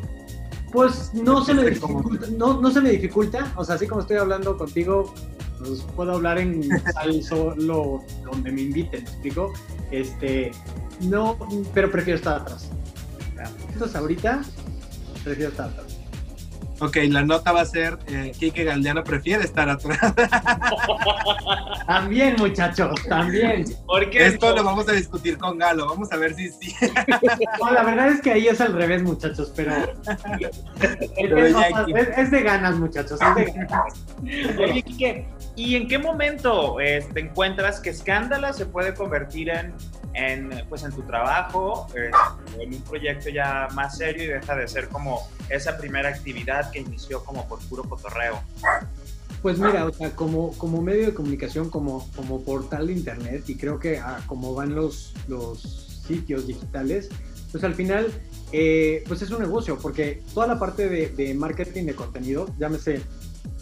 [0.70, 4.18] Pues no se, me dificulta, no, no se me dificulta, o sea, así como estoy
[4.18, 5.14] hablando contigo,
[5.59, 6.68] pues puedo hablar en
[7.22, 9.52] solo donde me inviten, ¿me explico?
[9.90, 10.50] Este,
[11.00, 11.38] no,
[11.72, 12.70] pero prefiero estar atrás.
[13.72, 14.42] Entonces ahorita
[15.24, 15.97] prefiero estar atrás.
[16.81, 19.99] Ok, la nota va a ser eh, Kike Galdeano prefiere estar atrás.
[21.87, 23.64] también, muchachos, también.
[23.87, 26.75] Porque Esto lo vamos a discutir con Galo, vamos a ver si sí.
[27.73, 29.73] la verdad es que ahí es al revés, muchachos, pero,
[32.17, 33.95] es, de ganas, muchachos, es de ganas.
[34.59, 39.75] Oye, Kike, ¿y en qué momento eh, te encuentras que Escándala se puede convertir en
[40.14, 42.11] en, pues, en tu trabajo, eh,
[42.59, 46.81] en un proyecto ya más serio y deja de ser como esa primera actividad que
[46.81, 48.40] inició como por puro cotorreo?
[49.42, 53.57] Pues mira, o sea, como, como medio de comunicación, como, como portal de internet, y
[53.57, 57.09] creo que ah, como van los, los sitios digitales,
[57.53, 58.09] pues al final,
[58.53, 63.01] eh, pues es un negocio, porque toda la parte de, marketing de contenido, llámese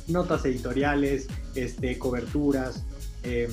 [0.09, 2.85] notas editoriales, este, coberturas,
[3.23, 3.49] eh,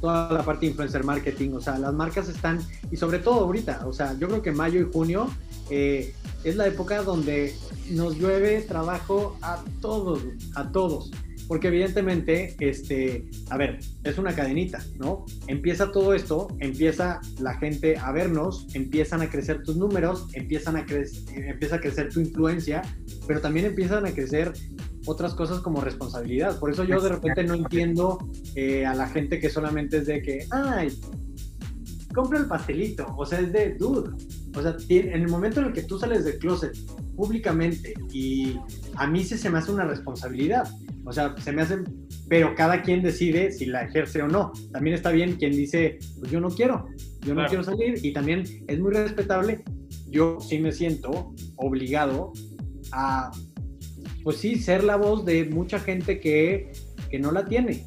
[0.00, 3.86] toda la parte de influencer marketing, o sea, las marcas están, y sobre todo ahorita,
[3.86, 5.28] o sea, yo creo que mayo y junio
[5.70, 7.54] eh, es la época donde
[7.90, 10.20] nos llueve trabajo a todos,
[10.54, 11.10] a todos.
[11.48, 15.24] Porque evidentemente, este, a ver, es una cadenita, ¿no?
[15.46, 20.84] Empieza todo esto, empieza la gente a vernos, empiezan a crecer tus números, empiezan a
[21.34, 22.82] empieza a crecer tu influencia,
[23.28, 24.54] pero también empiezan a crecer
[25.06, 26.58] otras cosas como responsabilidad.
[26.58, 28.18] Por eso yo de repente no entiendo
[28.54, 30.88] eh, a la gente que solamente es de que, ay,
[32.14, 33.06] compra el pastelito.
[33.16, 34.10] O sea, es de, dude.
[34.54, 36.74] O sea, en el momento en el que tú sales del closet
[37.14, 38.58] públicamente y
[38.94, 40.68] a mí sí se me hace una responsabilidad.
[41.04, 41.78] O sea, se me hace,
[42.28, 44.52] pero cada quien decide si la ejerce o no.
[44.72, 46.88] También está bien quien dice, pues yo no quiero,
[47.20, 49.62] yo no quiero salir y también es muy respetable.
[50.08, 52.32] Yo sí me siento obligado
[52.92, 53.30] a
[54.26, 56.72] pues sí, ser la voz de mucha gente que,
[57.20, 57.86] no la tiene.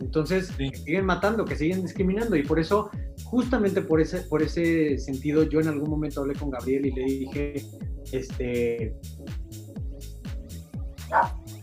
[0.00, 0.52] Entonces,
[0.84, 2.36] siguen matando, que siguen discriminando.
[2.36, 2.88] Y por eso,
[3.24, 7.02] justamente por ese, por ese sentido, yo en algún momento hablé con Gabriel y le
[7.02, 7.66] dije,
[8.12, 8.94] este...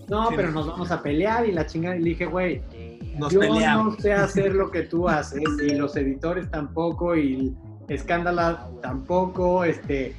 [0.10, 1.96] No, pero nos vamos a pelear y la chingada.
[1.96, 2.62] Y le dije, güey,
[3.32, 7.56] yo no sé hacer lo que tú haces y los editores tampoco y
[7.88, 9.64] Escándala tampoco.
[9.64, 10.14] Este,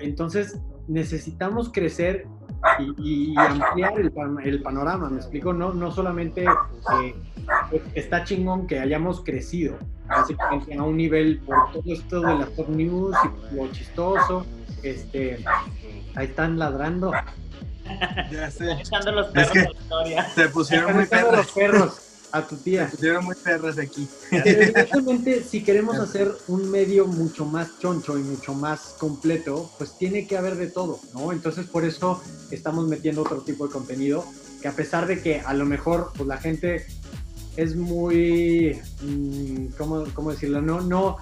[0.00, 2.28] entonces necesitamos crecer
[2.98, 7.14] y, ampliar el, panorama, me explico, no, no solamente eh,
[7.94, 12.68] está chingón que hayamos crecido, básicamente a un nivel por todo esto de las top
[12.70, 14.46] news y lo chistoso,
[14.82, 15.44] este,
[16.14, 17.12] ahí están ladrando.
[18.30, 18.64] Ya sé.
[19.12, 21.36] los perros es que Se pusieron muy perros.
[21.36, 22.90] los perros a tu tía.
[22.90, 24.08] Se pusieron muy perros aquí.
[24.32, 30.26] Evidentemente, si queremos hacer un medio mucho más choncho y mucho más completo, pues tiene
[30.26, 31.30] que haber de todo, ¿no?
[31.30, 32.20] Entonces, por eso
[32.50, 34.24] estamos metiendo otro tipo de contenido,
[34.60, 36.84] que a pesar de que a lo mejor pues, la gente
[37.56, 40.60] es muy, mm, ¿cómo, ¿cómo, decirlo?
[40.60, 41.18] No, no,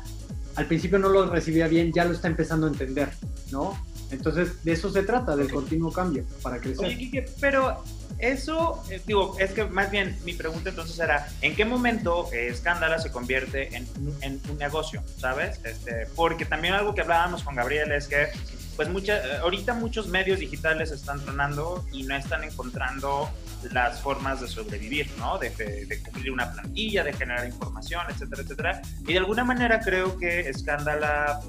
[0.55, 3.11] al principio no lo recibía bien, ya lo está empezando a entender,
[3.51, 3.77] ¿no?
[4.12, 6.87] Entonces, de eso se trata, del continuo cambio para crecer.
[6.87, 7.83] Oye, pero
[8.18, 12.48] eso, eh, digo, es que más bien mi pregunta entonces era, ¿en qué momento eh,
[12.48, 13.88] Escándala se convierte en,
[14.20, 15.59] en, un negocio, sabes?
[15.64, 18.29] Este, porque también algo que hablábamos con Gabriel es que,
[18.77, 23.29] pues, mucha, eh, ahorita muchos medios digitales están tronando y no están encontrando
[23.72, 25.38] las formas de sobrevivir, ¿no?
[25.38, 28.83] De, de, cumplir una plantilla, de generar información, etcétera, etcétera.
[29.07, 31.40] Y de alguna manera creo que Escándala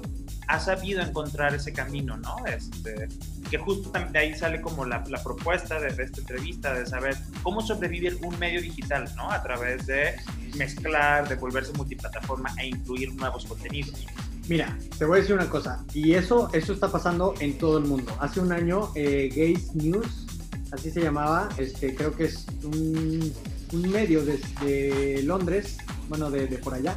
[0.48, 2.36] ha sabido encontrar ese camino, ¿no?
[2.46, 3.08] Este,
[3.50, 8.18] que justo de ahí sale como la, propuesta de, esta entrevista, de saber cómo sobrevivir
[8.22, 9.30] un medio digital, ¿no?
[9.30, 10.16] A través de
[10.56, 14.04] mezclar, de volverse multiplataforma e incluir nuevos contenidos.
[14.48, 17.84] Mira, te voy a decir una cosa, y eso, eso está pasando en todo el
[17.84, 18.14] mundo.
[18.20, 20.26] Hace un año, eh, Gays News,
[20.70, 23.32] así se llamaba, este, creo que es un,
[23.72, 25.78] medio de, Londres,
[26.08, 26.96] bueno, de, por allá,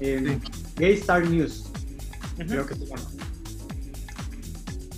[0.00, 0.38] eh,
[0.76, 1.67] Gay Star News,
[2.46, 2.74] creo que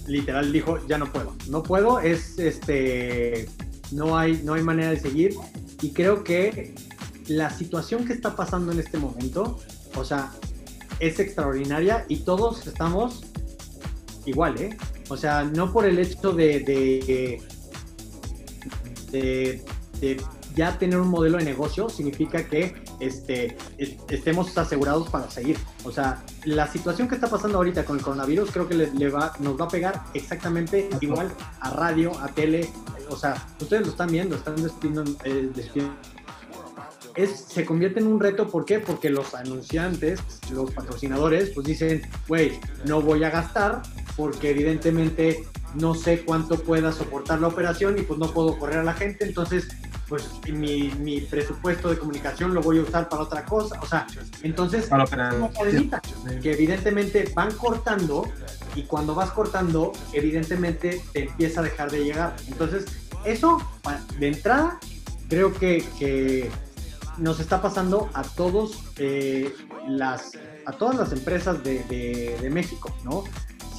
[0.07, 1.35] Literal dijo, ya no puedo.
[1.49, 3.49] No puedo, es este.
[3.93, 5.35] No hay, no hay manera de seguir.
[5.83, 6.75] Y creo que
[7.29, 9.59] la situación que está pasando en este momento,
[9.95, 10.33] o sea,
[10.99, 13.23] es extraordinaria y todos estamos
[14.27, 14.77] igual, ¿eh?
[15.09, 16.61] O sea, no por el hecho de,
[19.11, 20.21] de
[20.55, 25.57] ya tener un modelo de negocio significa que este, estemos asegurados para seguir.
[25.85, 29.33] O sea, la situación que está pasando ahorita con el coronavirus creo que le, va,
[29.41, 32.71] nos va a pegar exactamente igual a radio, a tele.
[33.09, 35.51] O sea, ustedes lo están viendo, están despidiendo, eh,
[37.17, 38.79] Es, se convierte en un reto, ¿por qué?
[38.79, 40.21] Porque los anunciantes,
[40.53, 43.83] los patrocinadores, pues dicen, güey, no voy a gastar
[44.17, 48.85] porque evidentemente no sé cuánto pueda soportar la operación y pues no puedo correr a
[48.85, 49.69] la gente, entonces
[50.11, 53.79] pues mi, mi, presupuesto de comunicación lo voy a usar para otra cosa.
[53.81, 54.09] O sea,
[54.43, 55.53] entonces, para como
[56.43, 58.29] que evidentemente van cortando
[58.75, 62.35] y cuando vas cortando, evidentemente te empieza a dejar de llegar.
[62.49, 62.87] Entonces,
[63.25, 63.63] eso
[64.19, 64.81] de entrada,
[65.29, 66.51] creo que, que
[67.17, 69.55] nos está pasando a todos eh,
[69.87, 70.33] las
[70.67, 73.25] a todas las empresas de, de, México, ¿no?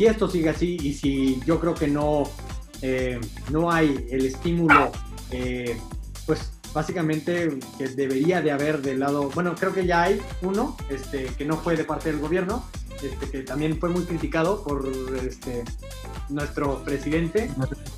[0.01, 2.23] Si esto sigue así y si yo creo que no,
[2.81, 4.91] eh, no hay el estímulo
[5.29, 5.77] eh,
[6.25, 11.25] pues básicamente que debería de haber del lado, bueno, creo que ya hay uno, este,
[11.37, 12.65] que no fue de parte del gobierno,
[13.03, 14.91] este, que también fue muy criticado por
[15.23, 15.63] este,
[16.29, 17.51] nuestro presidente,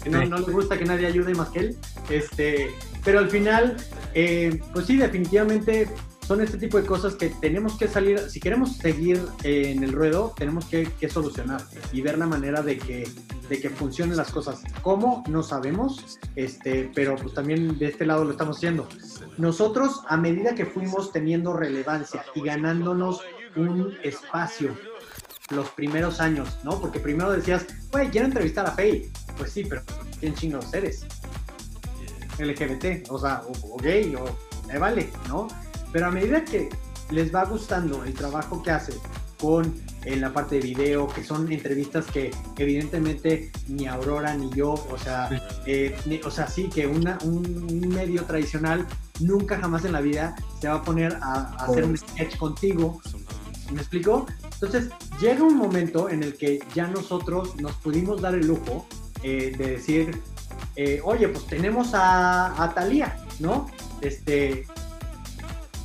[0.03, 1.77] que no, le gusta que nadie ayude más que él,
[2.09, 2.69] este,
[3.05, 3.77] pero al final,
[4.13, 5.87] eh, pues sí, definitivamente
[6.27, 10.33] son este tipo de cosas que tenemos que salir, si queremos seguir en el ruedo,
[10.37, 13.07] tenemos que, solucionar y ver la manera de que,
[13.49, 14.61] de que funcionen las cosas.
[14.81, 15.23] ¿Cómo?
[15.27, 18.87] No sabemos, este, pero pues también de este lado lo estamos haciendo.
[19.37, 23.21] Nosotros, a medida que fuimos teniendo relevancia y ganándonos
[23.55, 24.75] un espacio
[25.49, 26.79] los primeros años, ¿no?
[26.79, 29.11] Porque primero decías, güey, quiero entrevistar a Faye.
[29.37, 29.81] Pues sí, pero
[30.19, 31.05] ¿quién chingados eres?
[32.39, 34.25] LGBT, o sea, o, gay, o
[34.67, 35.47] me vale, ¿no?
[35.93, 36.67] Pero a medida que
[37.11, 38.93] les va gustando el trabajo que hace
[39.39, 39.73] con
[40.05, 44.97] en la parte de video, que son entrevistas que evidentemente ni Aurora ni yo, o
[44.97, 45.29] sea,
[45.65, 48.85] eh, o sea, sí, que una, un, medio tradicional
[49.19, 52.99] nunca jamás en la vida se va a poner a, hacer un sketch contigo.
[53.71, 54.25] ¿Me explico?
[54.53, 54.89] Entonces,
[55.21, 58.85] llega un momento en el que ya nosotros nos pudimos dar el lujo
[59.23, 60.21] eh, de decir,
[60.75, 63.67] eh, oye, pues tenemos a, a Talía, ¿no?
[64.01, 64.65] Este,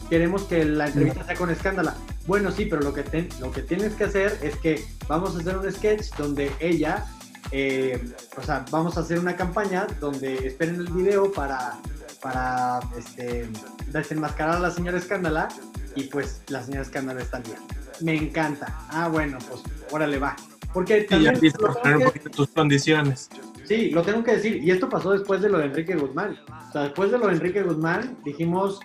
[0.08, 1.94] queremos que la entrevista sea con escándala.
[2.26, 5.56] Bueno, sí, pero lo que, lo que tienes que hacer es que vamos a hacer
[5.56, 7.06] un sketch donde ella,
[7.52, 11.78] eh, o sea, vamos a hacer una campaña donde esperen el video para,
[12.20, 13.48] para este,
[13.86, 15.48] desenmascarar a la señora escándala
[15.94, 17.58] y pues la señora escándala está bien.
[18.00, 18.78] Me encanta.
[18.90, 20.36] Ah, bueno, pues órale va.
[20.72, 21.38] Porque también...
[21.40, 23.30] Y poner un poquito tus condiciones.
[23.64, 24.62] Sí, lo tengo que decir.
[24.62, 26.38] Y esto pasó después de lo de Enrique Guzmán.
[26.68, 28.80] O sea, después de lo de Enrique Guzmán, dijimos,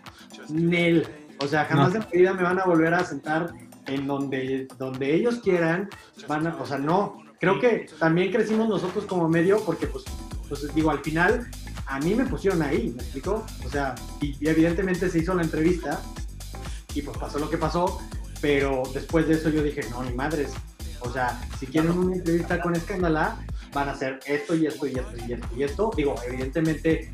[0.49, 1.07] Nel.
[1.39, 3.53] O sea, jamás en mi vida me van a volver a sentar
[3.87, 5.89] en donde, donde ellos quieran.
[6.27, 7.17] Van a, o sea, no.
[7.39, 10.05] Creo que también crecimos nosotros como medio porque, pues,
[10.43, 11.49] Entonces, digo, al final,
[11.87, 13.45] a mí me pusieron ahí, ¿me explico?
[13.65, 16.01] O sea, y, evidentemente se hizo la entrevista
[16.93, 18.01] y pues pasó lo que pasó,
[18.39, 20.53] pero después de eso yo dije, no, ni madres.
[21.01, 23.37] O sea, si quieren una entrevista con Escándala,
[23.73, 25.91] van a hacer esto y esto y esto y esto y esto.
[25.97, 27.11] Digo, evidentemente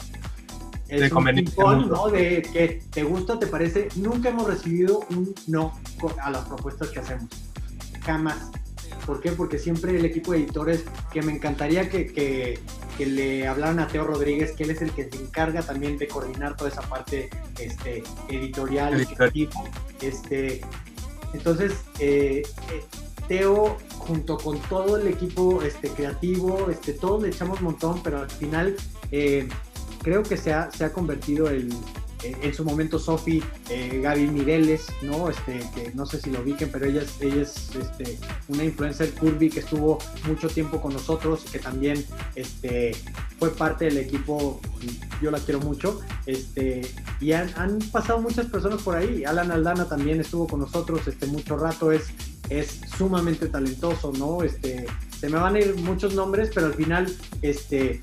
[0.90, 2.08] es de un ¿no?
[2.10, 3.90] De que te gusta, te parece.
[3.96, 5.80] Nunca hemos recibido un no
[6.22, 7.30] a las propuestas que hacemos.
[8.06, 8.52] Jamás.
[9.06, 9.32] ¿Por qué?
[9.32, 12.60] Porque siempre el equipo de editores, que me encantaría que, que,
[13.06, 16.58] le hablaran a Teo Rodríguez, que él es el que se encarga también de coordinar
[16.58, 19.08] toda esa parte este, editorial,
[20.02, 20.62] Este,
[21.34, 22.84] entonces, eh, eh,
[23.30, 28.20] Teo, junto con todo el equipo este, creativo, este, todos le echamos un montón, pero
[28.20, 28.76] al final
[29.12, 29.48] eh,
[30.02, 31.68] creo que se ha, se ha convertido eh,
[32.24, 35.30] en su momento Sofi, eh, Gaby Mireles, ¿no?
[35.30, 39.12] Este, que no sé si lo ubiquen, pero ella es, ella es este, una influencer
[39.14, 42.04] curvy que estuvo mucho tiempo con nosotros, que también
[42.36, 42.92] este,
[43.38, 44.60] fue parte del equipo,
[45.22, 46.82] yo la quiero mucho, este,
[47.22, 51.26] y han, han, pasado muchas personas por ahí, Alan Aldana también estuvo con nosotros este,
[51.26, 52.10] mucho rato, es,
[52.50, 54.44] es sumamente talentoso, ¿no?
[54.44, 54.86] Este,
[55.20, 58.02] se me van a ir muchos nombres, pero al final, este,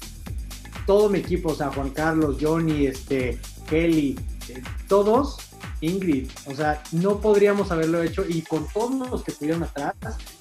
[0.86, 4.18] todo mi equipo, o sea, Juan Carlos, Johnny, este, Kelly,
[4.48, 5.38] eh, todos,
[5.80, 9.94] Ingrid, o sea, no podríamos haberlo hecho y con todos los que estuvieron atrás,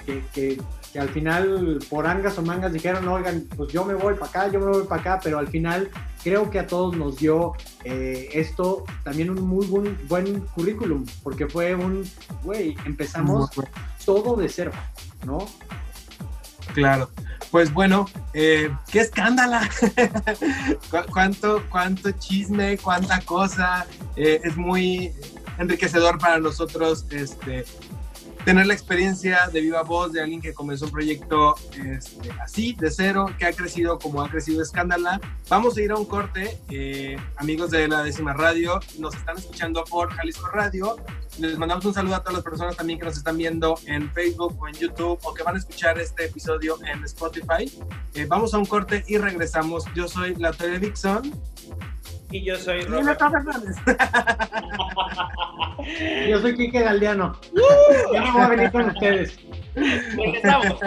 [0.06, 0.58] que, que,
[0.98, 4.62] al final por angas o mangas dijeron, oigan, pues yo me voy para acá, yo
[4.62, 5.90] me voy para acá, pero al final
[6.24, 7.52] creo que a todos nos dio
[7.84, 12.10] eh, esto también un muy buen, buen currículum, porque fue un,
[12.44, 13.50] güey, empezamos
[14.06, 14.72] todo de cero,
[15.26, 15.40] ¿no?
[16.74, 17.10] Claro.
[17.56, 19.70] Pues bueno, eh, qué escándala.
[21.10, 23.86] cuánto, cuánto chisme, cuánta cosa.
[24.18, 25.14] Eh, es muy
[25.58, 27.64] enriquecedor para nosotros este,
[28.46, 32.92] tener la experiencia de viva voz de alguien que comenzó un proyecto este, así, de
[32.92, 35.20] cero, que ha crecido como ha crecido Escándala.
[35.50, 39.84] Vamos a ir a un corte, eh, amigos de la décima radio, nos están escuchando
[39.84, 40.96] por Jalisco Radio.
[41.40, 44.56] Les mandamos un saludo a todas las personas también que nos están viendo en Facebook
[44.62, 47.70] o en YouTube o que van a escuchar este episodio en Spotify.
[48.14, 49.86] Eh, vamos a un corte y regresamos.
[49.96, 51.34] Yo soy la Dixon.
[52.36, 53.18] Y yo soy Robert.
[56.30, 57.32] yo soy Kike Galdiano.
[57.54, 59.40] Uh, ya no voy a venir con ustedes.
[59.74, 60.80] Regresamos.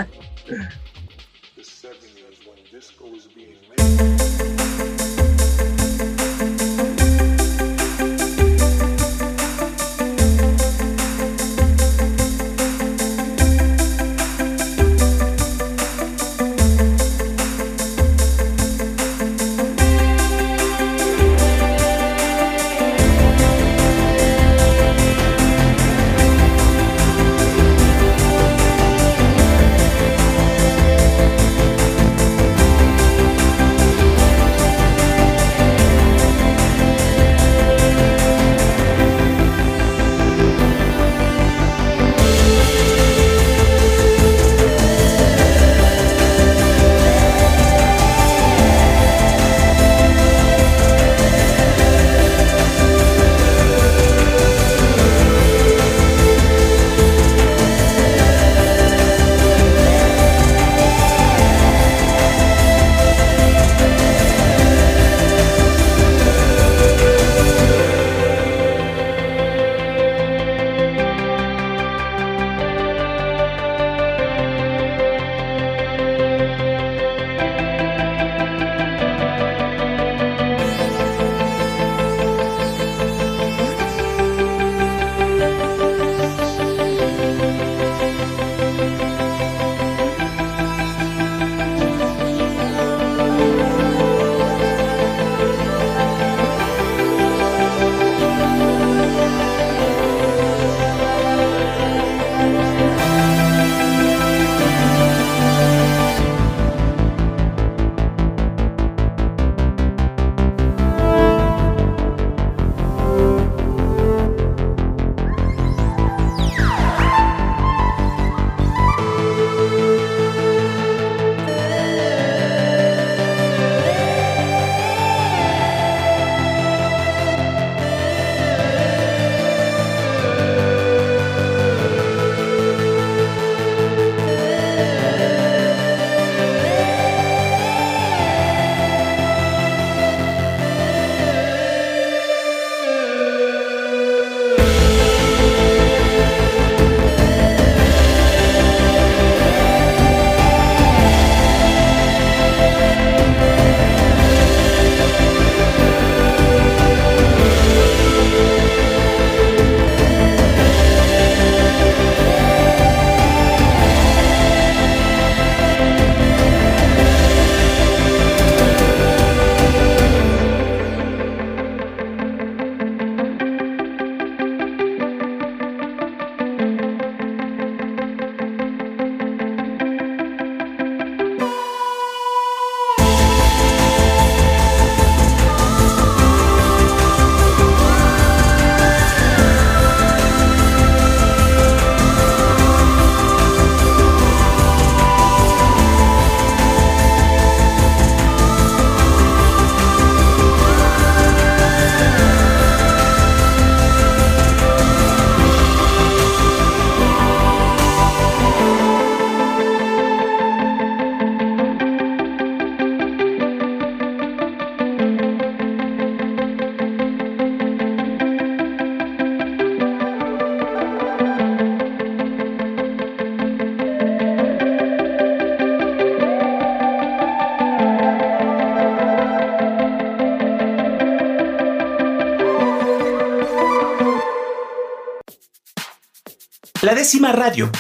[236.99, 237.71] Décima radio.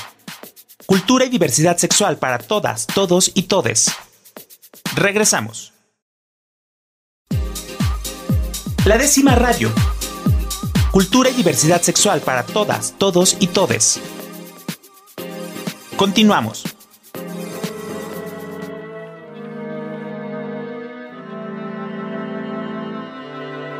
[0.86, 3.90] Cultura y diversidad sexual para todas, todos y todes.
[4.94, 5.72] Regresamos.
[8.84, 9.72] La décima radio.
[10.92, 14.00] Cultura y diversidad sexual para todas, todos y todes.
[15.96, 16.62] Continuamos.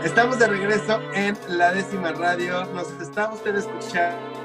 [0.03, 2.65] Estamos de regreso en la décima radio.
[2.75, 4.38] Nos está usted escuchando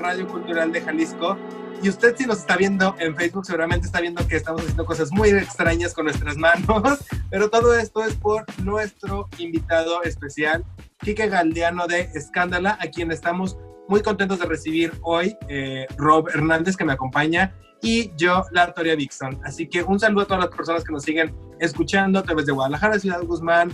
[0.00, 1.36] Radio Cultural de Jalisco.
[1.82, 5.10] Y usted si nos está viendo en Facebook seguramente está viendo que estamos haciendo cosas
[5.12, 6.98] muy extrañas con nuestras manos,
[7.30, 10.64] pero todo esto es por nuestro invitado especial,
[10.98, 13.56] Quique Galdeano de Escándala, a quien estamos
[13.88, 19.40] muy contentos de recibir hoy, eh, Rob Hernández que me acompaña y yo, la Dixon.
[19.44, 22.52] Así que un saludo a todas las personas que nos siguen escuchando a través de
[22.52, 23.72] Guadalajara, Ciudad Guzmán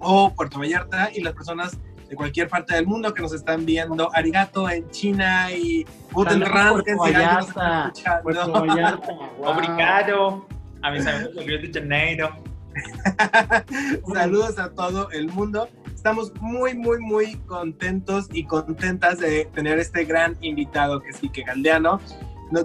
[0.00, 1.78] o Puerto Vallarta y las personas
[2.08, 4.10] de cualquier parte del mundo que nos están viendo.
[4.14, 7.92] Arigato en China y Guten Vallarta.
[8.22, 9.08] Puerto Vallarta.
[9.38, 10.46] Obrigado
[10.82, 12.30] a mis amigos de Río de Janeiro.
[14.12, 15.68] Saludos a todo el mundo.
[15.94, 21.42] Estamos muy, muy, muy contentos y contentas de tener este gran invitado que es Ike
[21.42, 22.00] Galdeano,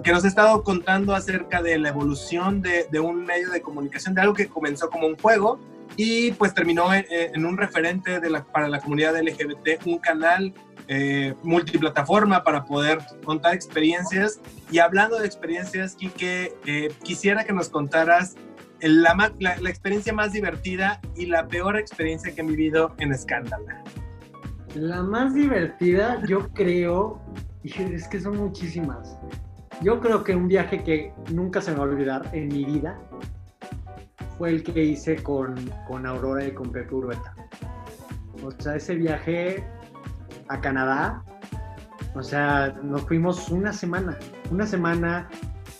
[0.02, 4.14] que nos ha estado contando acerca de la evolución de, de un medio de comunicación,
[4.14, 5.58] de algo que comenzó como un juego,
[5.96, 10.52] y pues terminó en, un referente de la, para la comunidad LGBT, un canal
[10.88, 14.40] eh, multiplataforma para poder contar experiencias.
[14.70, 18.34] Y hablando de experiencias, Kike, eh, quisiera que nos contaras
[18.80, 23.82] la, la, la, experiencia más divertida y la peor experiencia que han vivido en Escándala.
[24.74, 27.22] La más divertida, yo creo,
[27.62, 29.16] y es que son muchísimas.
[29.80, 32.98] Yo creo que un viaje que nunca se me va a olvidar en mi vida
[34.38, 35.54] fue el que hice con,
[35.86, 37.34] con Aurora y con Pepe Urueta.
[38.42, 39.64] O sea, ese viaje
[40.48, 41.22] a Canadá,
[42.14, 44.18] o sea, nos fuimos una semana,
[44.50, 45.28] una semana.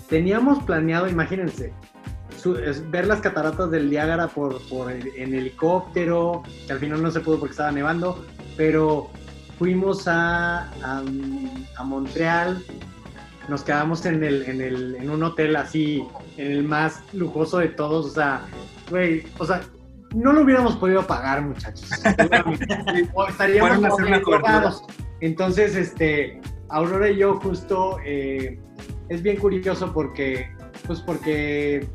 [0.08, 1.72] Teníamos planeado, imagínense,
[2.90, 7.40] ver las cataratas del Niágara por, por, en helicóptero, que al final no se pudo
[7.40, 8.24] porque estaba nevando,
[8.56, 9.10] pero
[9.58, 12.62] fuimos a, a Montreal,
[13.48, 16.04] nos quedamos en, el, en, el, en un hotel así,
[16.36, 18.46] en el más lujoso de todos, o sea,
[18.90, 19.62] güey, o sea,
[20.14, 21.90] no lo hubiéramos podido pagar, muchachos.
[23.14, 24.84] o estaríamos cobrados.
[25.20, 28.58] Entonces, este, Aurora y yo justo, eh,
[29.08, 30.48] es bien curioso porque,
[30.86, 31.86] pues porque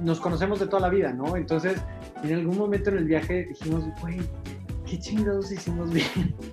[0.00, 1.36] nos conocemos de toda la vida, ¿no?
[1.36, 1.80] Entonces,
[2.22, 4.20] en algún momento en el viaje dijimos, güey,
[4.86, 6.34] qué chingados hicimos bien.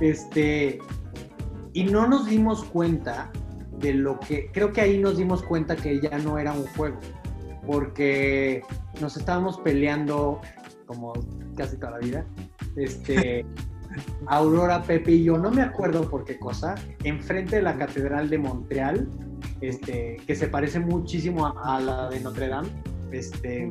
[0.00, 0.78] Este,
[1.76, 3.30] y no nos dimos cuenta
[3.78, 6.96] de lo que, creo que ahí nos dimos cuenta que ya no era un juego,
[7.66, 8.62] porque
[8.98, 10.40] nos estábamos peleando
[10.86, 11.12] como
[11.54, 12.24] casi toda la vida.
[12.76, 13.44] Este,
[14.26, 18.38] Aurora, Pepe y yo, no me acuerdo por qué cosa, enfrente de la Catedral de
[18.38, 19.06] Montreal,
[19.60, 22.70] este, que se parece muchísimo a, a la de Notre Dame.
[23.12, 23.70] Este,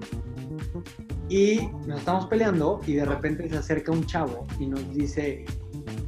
[1.28, 5.44] y nos estamos peleando y de repente se acerca un chavo y nos dice,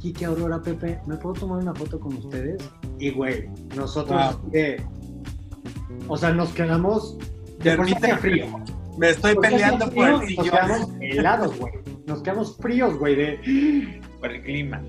[0.00, 2.68] Kike, Aurora, Pepe, ¿me puedo tomar una foto con ustedes?
[2.98, 4.38] Y güey, nosotros,
[6.08, 7.18] o sea, nos quedamos
[7.58, 8.46] de frío.
[8.96, 11.72] Me estoy peleando por el Nos quedamos helados, güey.
[12.06, 14.00] Nos quedamos fríos, güey, de...
[14.18, 14.82] Por el clima.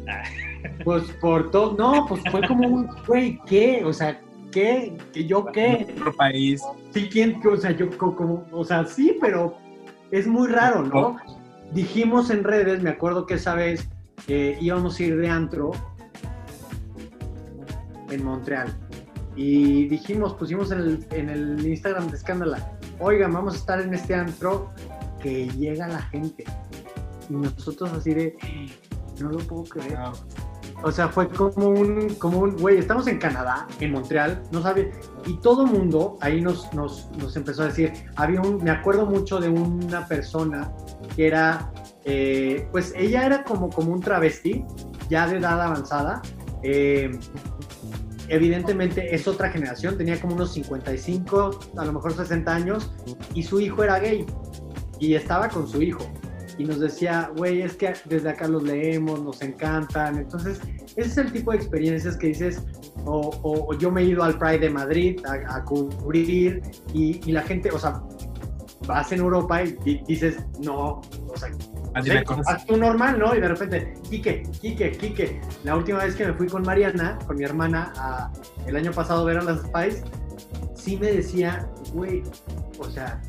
[0.84, 3.84] Pues por todo, no, pues fue como un, güey, ¿qué?
[3.86, 4.20] O sea,
[4.52, 4.98] ¿qué?
[5.14, 5.88] ¿Que yo qué?
[5.98, 6.62] Otro país.
[6.92, 7.40] Sí, ¿quién?
[7.46, 9.56] O sea, yo como, o sea, sí, pero
[10.12, 11.18] es muy raro, ¿no?
[11.72, 13.88] Dijimos en redes, me acuerdo que esa vez
[14.28, 15.72] íbamos a ir de antro
[18.10, 18.76] en Montreal.
[19.36, 23.94] Y dijimos, pusimos en el, en el Instagram de Escándala, oigan, vamos a estar en
[23.94, 24.72] este antro
[25.22, 26.44] que llega la gente.
[27.30, 28.38] Y nosotros así de,
[29.22, 29.98] no lo puedo creer.
[30.82, 34.92] O sea, fue como un, como un, güey, estamos en Canadá, en Montreal, no sabe,
[35.26, 39.40] y todo mundo ahí nos, nos, nos empezó a decir, había un, me acuerdo mucho
[39.40, 40.72] de una persona
[41.16, 41.70] que era
[42.12, 44.66] eh, pues ella era como, como un travesti,
[45.12, 46.24] ya de edad avanzada.
[46.64, 47.12] Eh,
[48.30, 52.92] evidentemente es otra generación, tenía como unos 55, a lo mejor 60 años,
[53.36, 54.26] y su hijo era gay,
[55.00, 56.04] y estaba con su hijo.
[56.58, 60.18] Y nos decía, güey, es que desde acá los leemos, nos encantan.
[60.18, 60.60] Entonces,
[60.96, 62.64] ese es el tipo de experiencias que dices,
[63.06, 67.70] o, yo me he ido al Pride de Madrid a, cubrir, y, y la gente,
[67.72, 68.02] o sea,
[68.88, 71.50] vas en Europa y dices, no, o sea,
[72.48, 73.36] haz tú normal, ¿no?
[73.36, 75.42] Y de repente, Quique, Quique, Quique.
[75.64, 78.32] La última vez que me fui con Mariana, con mi hermana,
[78.66, 80.04] el año pasado a ver a las Spice,
[80.76, 82.24] sí me decía, güey,
[82.78, 83.22] o sea,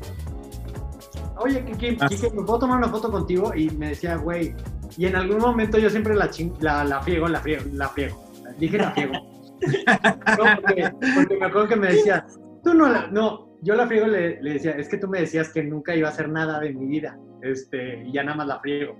[1.37, 2.07] oye, Quique, ah.
[2.07, 3.53] Quique, ¿me puedo tomar una foto contigo?
[3.55, 4.55] Y me decía, güey,
[4.97, 8.23] y en algún momento yo siempre la, la, la friego, la friego, la friego.
[8.57, 9.13] dije la friego.
[10.37, 12.25] porque, me acuerdo que me decía,
[12.63, 15.49] tú no la, no, yo la friego le, le, decía, es que tú me decías
[15.49, 18.59] que nunca iba a hacer nada de mi vida, este, y ya nada más la
[18.59, 18.95] friego.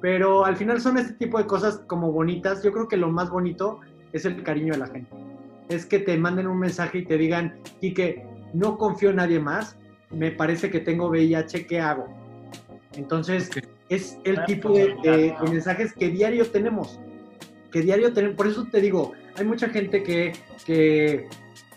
[0.00, 2.62] Pero al final son este tipo de cosas como bonitas.
[2.62, 3.80] Yo creo que lo más bonito
[4.12, 5.10] es el cariño de la gente.
[5.68, 9.40] Es que te manden un mensaje y te digan, y que no confío en nadie
[9.40, 9.76] más,
[10.10, 12.06] me parece que tengo VIH, ¿qué hago?
[12.94, 13.50] Entonces,
[13.88, 16.98] es el tipo de, mensajes que diario tenemos.
[17.72, 18.36] Que diario tenemos.
[18.36, 20.32] Por eso te digo, hay mucha gente que,
[20.64, 21.28] que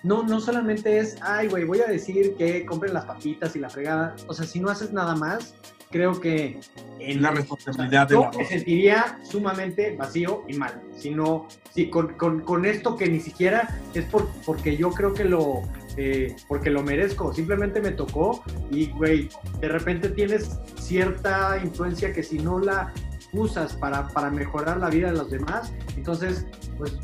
[0.03, 3.69] no, no solamente es, ay, güey, voy a decir que compren las papitas y la
[3.69, 4.15] fregada.
[4.27, 5.55] O sea, si no haces nada más,
[5.89, 6.59] creo que
[6.99, 10.81] en la responsabilidad de yo me sentiría sumamente vacío y mal.
[10.95, 15.25] Sino, si con, con, con, esto que ni siquiera es por, porque yo creo que
[15.25, 15.63] lo,
[15.97, 19.29] eh, porque lo merezco, simplemente me tocó y, güey,
[19.59, 22.93] de repente tienes cierta influencia que si no la
[23.33, 26.45] usas para, para mejorar la vida de los demás, entonces,
[26.77, 26.97] pues,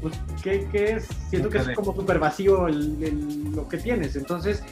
[0.00, 1.08] pues ¿qué, qué es?
[1.28, 4.16] Siento que es como súper vacío lo que tienes.
[4.16, 4.62] Entonces,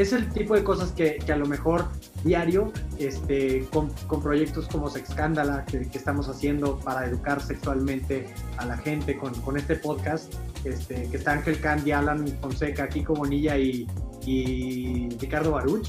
[0.00, 1.86] es el tipo de cosas que, que a lo mejor
[2.24, 8.66] diario, este, con, con proyectos como Sexcándala que, que estamos haciendo para educar sexualmente a
[8.66, 10.34] la gente con, con este podcast,
[10.64, 13.86] este, que está Ángel Candy, Alan Fonseca, Kiko Bonilla y,
[14.24, 15.88] y Ricardo Baruch.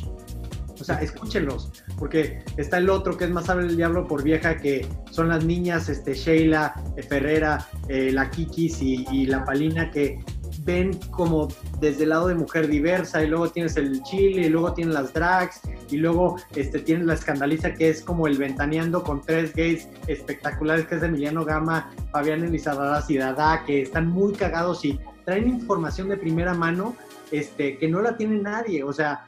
[0.79, 4.57] O sea, escúchenlos, porque está el otro que es más sabe el diablo por vieja,
[4.57, 6.73] que son las niñas este, Sheila,
[7.07, 10.17] Ferrera, eh, la Kikis y, la Palina, que
[10.63, 11.47] ven como
[11.79, 15.13] desde el lado de mujer diversa y luego tienes el chile y luego tienes las
[15.13, 19.87] drags y luego este, tienes la escandaliza que es como el ventaneando con tres gays
[20.07, 25.47] espectaculares que es Emiliano Gama, Fabián Elizabeth y Dada que están muy cagados y traen
[25.47, 26.95] información de primera mano
[27.31, 29.25] este, que no la tiene nadie, o sea,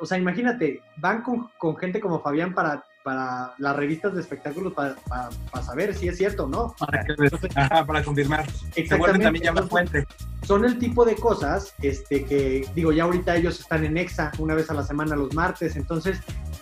[0.00, 4.72] o sea, imagínate, van con, con gente como Fabián para para las revistas de espectáculos
[4.74, 6.74] para, para, saber si es cierto o no.
[6.78, 8.46] Para, para confirmar.
[8.76, 9.24] Exactamente.
[9.24, 10.06] También ya fuente.
[10.42, 14.54] Son el tipo de cosas este, que, digo, ya ahorita ellos están en EXA una
[14.54, 16.18] vez a la semana los martes, entonces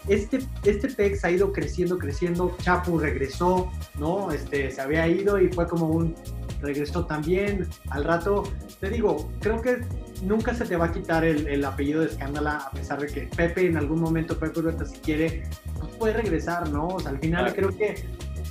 [0.09, 4.31] este, este PEX ha ido creciendo, creciendo, Chapu regresó, ¿no?
[4.33, 6.15] Este, se había ido y fue como un
[6.61, 8.45] regresó también, al rato,
[8.81, 9.79] te digo, creo que
[10.23, 13.67] nunca se te va a quitar el, apellido de Escándala, a pesar de que Pepe
[13.67, 15.43] en algún momento, Pepe Urbeta, si quiere,
[15.79, 16.89] pues puede regresar, ¿no?
[16.89, 18.05] O sea, al final creo que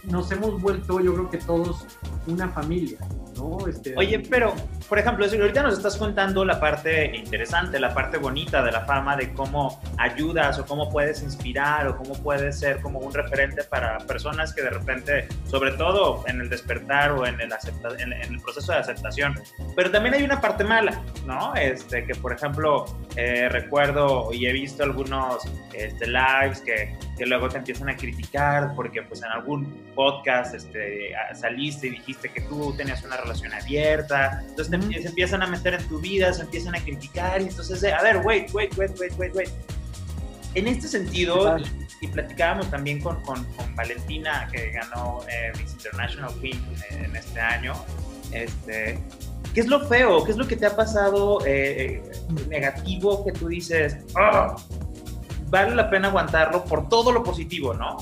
[0.05, 1.85] nos hemos vuelto, yo creo que todos,
[2.27, 2.99] una familia.
[3.67, 4.53] Este, Oye, pero,
[4.87, 9.15] por ejemplo, ahorita nos estás contando la parte interesante, la parte bonita de la fama,
[9.15, 13.97] de cómo ayudas o cómo puedes inspirar o cómo puedes ser como un referente para
[13.99, 17.51] personas que de repente, sobre todo en el despertar o en el,
[17.99, 19.39] en, el proceso de aceptación,
[19.75, 21.53] pero también hay una parte mala, ¿no?
[21.55, 22.85] Este, que por ejemplo,
[23.15, 28.73] eh, recuerdo y he visto algunos este, lives que, que luego te empiezan a criticar
[28.75, 34.41] porque pues en algún podcast este, saliste y dijiste que tú tenías una relación abierta,
[34.47, 38.01] entonces se empiezan a meter en tu vida, se empiezan a criticar, y entonces, a
[38.01, 39.49] ver, wait, wait, wait, wait, wait, wait.
[40.55, 41.57] En este sentido,
[42.01, 43.45] y, platicábamos también con, con,
[43.75, 47.73] Valentina, que ganó eh, Miss International Queen en, este año,
[48.31, 48.97] este,
[49.53, 50.23] ¿qué es lo feo?
[50.23, 52.01] ¿Qué es lo que te ha pasado eh, eh,
[52.47, 54.55] negativo que tú dices, oh,
[55.49, 57.97] vale la pena aguantarlo por todo lo positivo, ¿no?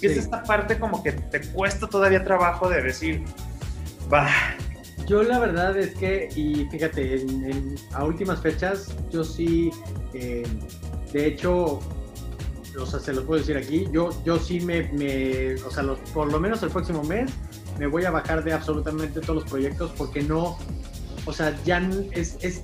[0.00, 3.24] Que es esta parte como que te cuesta todavía trabajo de decir,
[5.06, 7.26] yo la verdad es que, y fíjate,
[7.92, 9.70] a últimas fechas, yo sí,
[10.14, 10.46] eh,
[11.12, 11.80] de hecho,
[12.80, 15.84] o sea, se los puedo decir aquí, yo, yo sí me, me o sea,
[16.14, 17.30] por lo menos el próximo mes
[17.78, 20.58] me voy a bajar de absolutamente todos los proyectos porque no,
[21.26, 21.78] o sea, ya
[22.12, 22.62] es, es,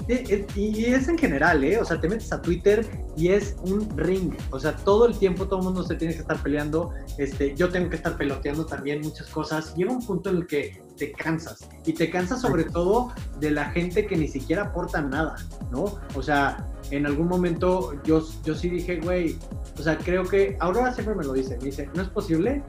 [0.56, 1.78] y es en general, ¿eh?
[1.78, 2.86] O sea, te metes a Twitter
[3.16, 4.34] y es un ring.
[4.50, 6.92] O sea, todo el tiempo todo el mundo se tiene que estar peleando.
[7.18, 9.74] Este, yo tengo que estar peloteando también muchas cosas.
[9.76, 11.68] Llega un punto en el que te cansas.
[11.84, 15.36] Y te cansas sobre todo de la gente que ni siquiera aporta nada,
[15.70, 15.98] ¿no?
[16.14, 19.38] O sea, en algún momento yo, yo sí dije, güey,
[19.78, 21.56] o sea, creo que Aurora siempre me lo dice.
[21.58, 22.62] Me dice, no es posible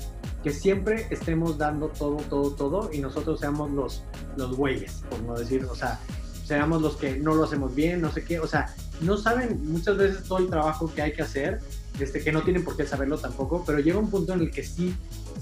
[0.47, 4.03] que siempre estemos dando todo, todo, todo y nosotros seamos los,
[4.37, 5.99] los güeyes, por no decir, o sea,
[6.45, 9.97] seamos los que no lo hacemos bien, no sé qué, o sea, no saben muchas
[9.97, 11.59] veces todo el trabajo que hay que hacer,
[11.99, 14.63] este, que no tienen por qué saberlo tampoco, pero llega un punto en el que
[14.63, 14.95] sí,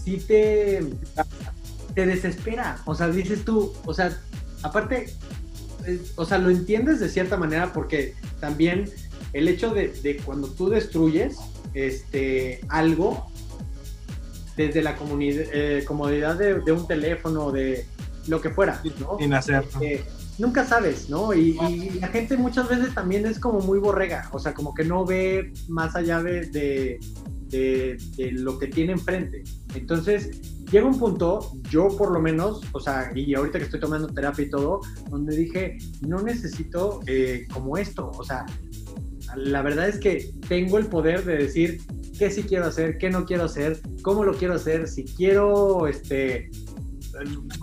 [0.04, 0.84] sí te,
[1.94, 4.20] te desespera, o sea, dices tú, o sea,
[4.64, 5.14] aparte,
[5.86, 8.90] eh, o sea, lo entiendes de cierta manera porque también
[9.34, 11.38] el hecho de, de cuando tú destruyes
[11.76, 13.30] este, algo,
[14.56, 17.86] desde la eh, comodidad de, un teléfono, de
[18.28, 19.18] lo que fuera, ¿no?
[19.20, 19.64] Sin hacer.
[19.82, 20.04] Eh,
[20.38, 21.34] nunca sabes, ¿no?
[21.34, 21.54] Y,
[22.00, 25.54] la gente muchas veces también es como muy borrega, o sea, como que no ve
[25.68, 27.00] más allá de,
[27.50, 27.98] de,
[28.32, 29.44] lo que tiene enfrente.
[29.76, 30.42] Entonces,
[30.72, 34.46] llega un punto, yo por lo menos, o sea, y ahorita que estoy tomando terapia
[34.46, 38.46] y todo, donde dije, no necesito eh, como esto, o sea,
[39.36, 41.82] la verdad es que tengo el poder de decir
[42.18, 46.50] qué sí quiero hacer, qué no quiero hacer, cómo lo quiero hacer, si quiero, este,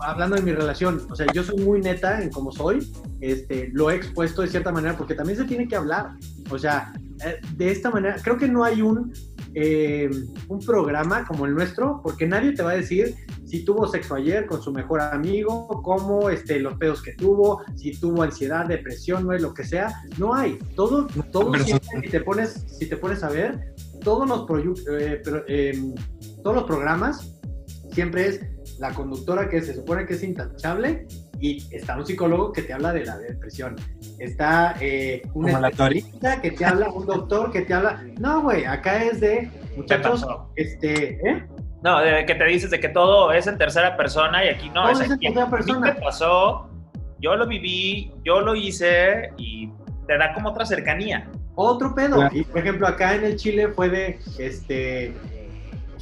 [0.05, 3.91] hablando de mi relación, o sea, yo soy muy neta en cómo soy, este, lo
[3.91, 6.11] he expuesto de cierta manera porque también se tiene que hablar,
[6.51, 6.93] o sea,
[7.57, 9.13] de esta manera, creo que no hay un,
[9.55, 10.09] eh,
[10.49, 13.15] un programa como el nuestro, porque nadie te va a decir
[13.45, 17.99] si tuvo sexo ayer con su mejor amigo, cómo este, los pedos que tuvo, si
[17.99, 20.59] tuvo ansiedad, depresión, no es lo que sea, no hay.
[20.75, 24.49] Todo, todo si te pones, si te pones a ver, todos los,
[24.89, 25.95] eh, em,
[26.43, 27.39] todos los programas
[27.93, 28.41] siempre es
[28.79, 31.07] la conductora que se supone que es intachable
[31.43, 33.75] y está un psicólogo que te habla de la depresión.
[34.21, 38.01] Está eh, un especialista que te habla, un doctor que te habla.
[38.21, 40.25] No, güey, acá es de muchachos,
[40.55, 41.45] este, ¿eh?
[41.83, 44.89] No, de que te dices de que todo es en tercera persona y aquí no.
[44.89, 45.95] es, en tercera persona.
[45.95, 46.71] ¿Qué pasó?
[47.19, 49.69] Yo lo viví, yo lo hice y
[50.07, 51.29] te da como otra cercanía.
[51.57, 52.29] Otro pedo.
[52.31, 55.13] Y por ejemplo, acá en el Chile fue de, este,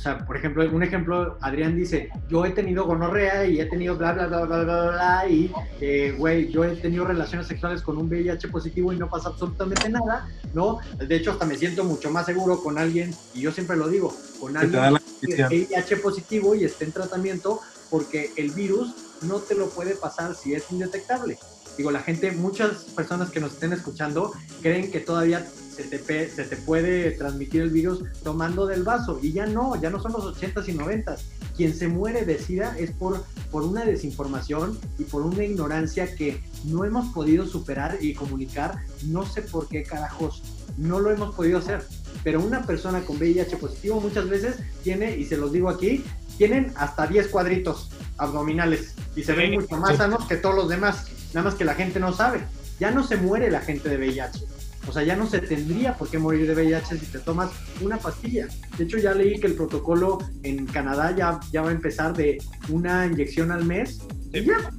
[0.03, 4.13] sea, por ejemplo, un ejemplo, Adrián dice, yo he tenido gonorrea y he tenido bla,
[4.13, 8.09] bla, bla, bla, bla, bla, y, eh, güey, yo he tenido relaciones sexuales con un
[8.09, 10.79] VIH positivo y no pasa absolutamente nada, ¿no?
[10.99, 14.15] De hecho, hasta me siento mucho más seguro con alguien, y yo siempre lo digo,
[14.41, 19.69] con alguien que VIH positivo y esté en tratamiento, porque el virus no te lo
[19.69, 21.39] puede pasar si es indetectable.
[21.77, 24.33] Digo, la gente, muchas personas que nos estén escuchando
[24.63, 29.19] creen que todavía se te, puede transmitir el virus tomando del vaso.
[29.23, 31.19] Y ya no, ya no son los 80s y 90s.
[31.57, 36.43] Quien se muere de SIDA es por, por una desinformación y por una ignorancia que
[36.65, 38.79] no hemos podido superar y comunicar.
[39.07, 40.43] No sé por qué carajos
[40.77, 41.85] no lo hemos podido hacer.
[42.25, 46.05] Pero una persona con VIH positivo muchas veces tiene, y se los digo aquí,
[46.37, 51.09] tienen hasta 10 cuadritos abdominales y se ven mucho más sanos que todos los demás.
[51.33, 52.41] Nada más que la gente no sabe.
[52.79, 56.09] Ya no se muere la gente de VIH o sea, ya no se tendría por
[56.09, 57.51] qué morir de VIH si te tomas
[57.81, 58.49] una pastilla.
[58.79, 62.39] De hecho, ya leí que el protocolo en Canadá ya, ya va a empezar de
[62.71, 64.01] una inyección al mes
[64.33, 64.71] y ya.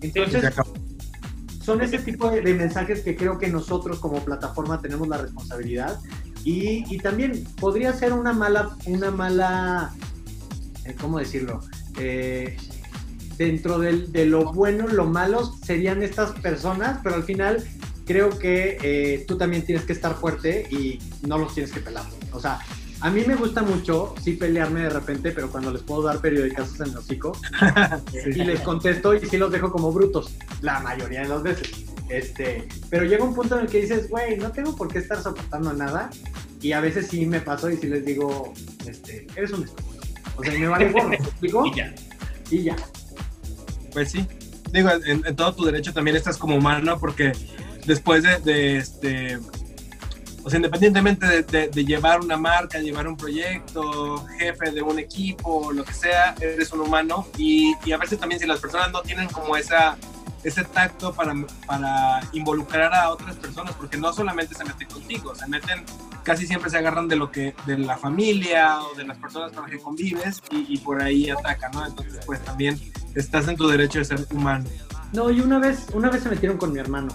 [0.00, 0.54] Entonces,
[1.62, 5.98] son ese tipo de, mensajes que creo que nosotros como plataforma tenemos la responsabilidad.
[6.42, 9.92] Y, también podría ser una mala, una mala,
[10.86, 11.60] eh, ¿cómo decirlo?
[11.98, 12.56] Eh,
[13.36, 17.62] dentro de lo bueno, lo malo serían estas personas, pero al final
[18.06, 22.04] creo que eh, tú también tienes que estar fuerte y no los tienes que pelar.
[22.32, 22.60] O sea,
[23.02, 26.80] a mí me gusta mucho, sí, pelearme de repente, pero cuando les puedo dar periodicazos
[26.80, 27.32] en el hocico,
[28.26, 31.70] y les contesto y sí los dejo como brutos, la mayoría de las veces.
[32.10, 35.22] Este, pero llega un punto en el que dices, güey, no tengo por qué estar
[35.22, 36.10] soportando nada,
[36.60, 38.52] y a veces sí me paso y sí les digo,
[38.86, 40.02] este, eres un estúpido.
[40.36, 41.64] O sea, me vale gorro, ¿me explico?
[41.72, 41.94] Y ya.
[42.50, 42.76] Y ya.
[43.92, 44.26] Pues sí.
[44.72, 47.32] Digo, en, en todo tu derecho también estás como humano porque
[47.86, 49.38] después de, este,
[50.42, 55.84] o sea, independientemente de, llevar una marca, llevar un proyecto, jefe de un equipo, lo
[55.84, 59.56] que sea, eres un humano y, a veces también si las personas no tienen como
[59.56, 59.96] esa,
[60.42, 61.34] ese tacto para,
[61.66, 65.84] para involucrar a otras personas, porque no solamente se meten contigo, se meten,
[66.22, 69.62] casi siempre se agarran de lo que, de la familia o de las personas con
[69.62, 71.86] las que convives y, y por ahí atacan, ¿no?
[71.86, 72.80] Entonces, pues también
[73.14, 74.64] estás en tu derecho de ser humano.
[75.12, 77.08] No, y una vez, una vez se metieron con mi hermano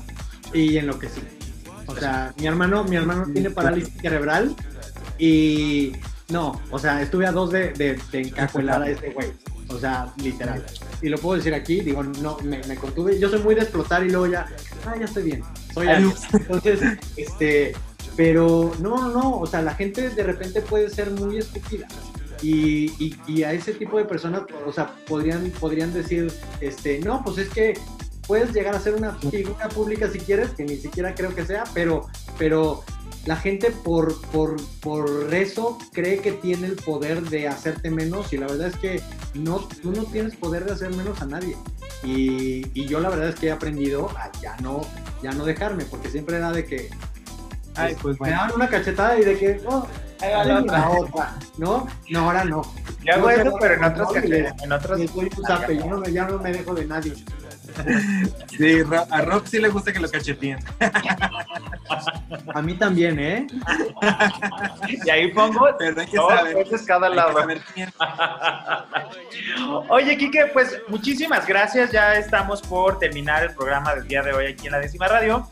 [0.55, 1.21] y enloquecí.
[1.87, 4.55] O sea, mi hermano, mi hermano tiene parálisis cerebral
[5.19, 5.93] y
[6.29, 9.31] no, o sea, estuve a dos de, de, encajuelar a este güey.
[9.69, 10.63] O sea, literal.
[11.01, 13.19] Y lo puedo decir aquí, digo, no, me, me, contuve.
[13.19, 14.47] Yo soy muy de explotar y luego ya,
[14.85, 15.43] ah, ya estoy bien.
[15.73, 16.79] Soy Entonces,
[17.17, 17.73] este,
[18.15, 21.87] pero no, no, no, o sea, la gente de repente puede ser muy estúpida.
[22.41, 27.23] Y, y, y, a ese tipo de personas, o sea, podrían, podrían decir, este, no,
[27.23, 27.73] pues es que
[28.27, 31.63] puedes llegar a ser una figura pública si quieres, que ni siquiera creo que sea,
[31.73, 32.07] pero,
[32.37, 32.83] pero
[33.25, 38.37] la gente por, por, por eso cree que tiene el poder de hacerte menos y
[38.37, 39.01] la verdad es que
[39.33, 41.55] no, tú no tienes poder de hacer menos a nadie.
[42.03, 44.81] Y, y yo la verdad es que he aprendido a ya no,
[45.23, 46.89] ya no dejarme, porque siempre era de que
[47.75, 49.85] Ay, pues, me daban una cachetada y de que, oh,
[50.21, 51.87] ahí la, la otra, ¿no?
[52.09, 52.61] No, ahora no.
[53.03, 53.83] Ya hago eso, pero en
[54.63, 54.99] en otras...
[54.99, 57.13] yo no, ya no me dejo de nadie.
[58.57, 60.59] Sí, a Rob sí le gusta que lo cacheteen.
[62.53, 63.47] A mí también, ¿eh?
[65.05, 67.37] Y ahí pongo Pero hay que saber, cada lado.
[69.89, 71.91] Oye, Kike, pues muchísimas gracias.
[71.91, 75.47] Ya estamos por terminar el programa del día de hoy aquí en la décima radio.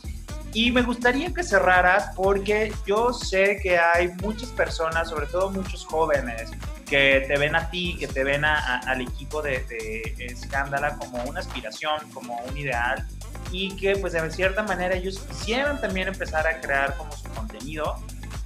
[0.53, 5.85] Y me gustaría que cerraras porque yo sé que hay muchas personas, sobre todo muchos
[5.85, 6.51] jóvenes,
[6.85, 11.39] que te ven a ti, que te ven al equipo de, de Escándala como una
[11.39, 13.07] aspiración, como un ideal
[13.53, 17.95] y que pues de cierta manera ellos quisieran también empezar a crear como su contenido.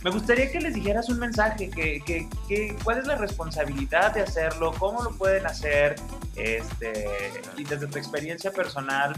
[0.04, 4.22] Me gustaría que les dijeras un mensaje, que, que, que, cuál es la responsabilidad de
[4.22, 5.96] hacerlo, cómo lo pueden hacer,
[6.36, 7.08] este,
[7.58, 9.16] y desde tu experiencia personal,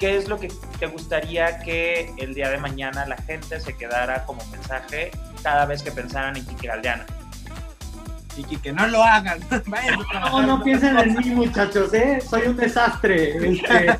[0.00, 0.48] ¿qué es lo que
[0.80, 5.82] te gustaría que el día de mañana la gente se quedara como mensaje cada vez
[5.82, 7.04] que pensaran en Kiki Galdeano?
[8.36, 9.38] y que no lo hagan.
[10.14, 12.22] no, no piensen en mí, muchachos, ¿eh?
[12.26, 13.36] Soy un desastre.
[13.36, 13.98] Este,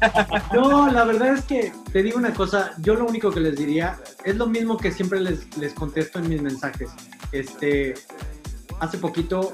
[0.54, 3.98] no, la verdad es que te digo una cosa, yo lo único que les diría
[4.24, 6.90] es lo mismo que siempre les, les contesto en mis mensajes.
[7.32, 7.94] Este,
[8.80, 9.52] hace poquito,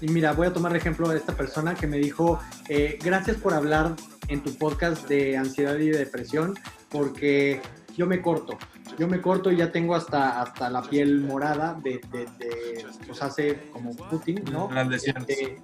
[0.00, 3.36] y mira, voy a tomar de ejemplo a esta persona que me dijo, eh, gracias
[3.36, 3.94] por hablar
[4.28, 6.54] en tu podcast de ansiedad y depresión,
[6.88, 7.60] porque
[7.96, 8.56] yo me corto.
[8.98, 13.68] Yo me corto y ya tengo hasta, hasta la piel morada de, de, pues hace
[13.72, 14.68] como Putin, ¿no?
[14.90, 15.58] Este,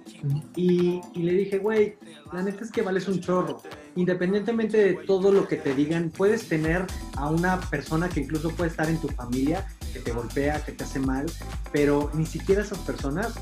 [0.55, 1.97] y, y, le dije, güey,
[2.31, 3.61] la neta es que vales un chorro.
[3.95, 6.85] Independientemente de todo lo que te digan, puedes tener
[7.17, 9.65] a una persona que incluso puede estar en tu familia,
[9.95, 11.25] que te golpea, que te hace mal,
[11.71, 13.33] pero ni siquiera esas personas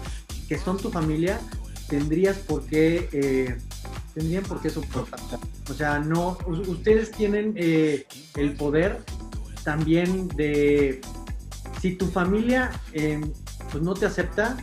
[0.48, 1.40] que son tu familia
[1.90, 3.10] tendrías por qué...
[3.12, 3.58] Eh,
[4.14, 5.20] tendrían por qué soportar.
[5.68, 6.38] O sea, no,
[6.68, 9.04] ustedes tienen eh, el poder
[9.64, 11.02] también de,
[11.82, 13.20] si tu familia eh,
[13.72, 14.56] pues no te acepta,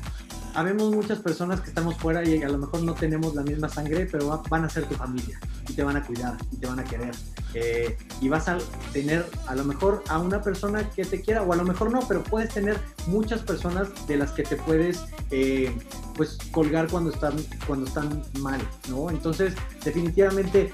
[0.54, 4.06] habemos muchas personas que estamos fuera y a lo mejor no tenemos la misma sangre,
[4.10, 5.38] pero van a ser tu familia
[5.68, 7.14] y te van a cuidar y te van a querer.
[7.54, 8.58] Eh, y vas a
[8.92, 12.00] tener a lo mejor a una persona que te quiera o a lo mejor no,
[12.06, 15.76] pero puedes tener muchas personas de las que te puedes eh,
[16.16, 17.34] pues colgar cuando están,
[17.66, 19.10] cuando están mal, ¿no?
[19.10, 20.72] Entonces definitivamente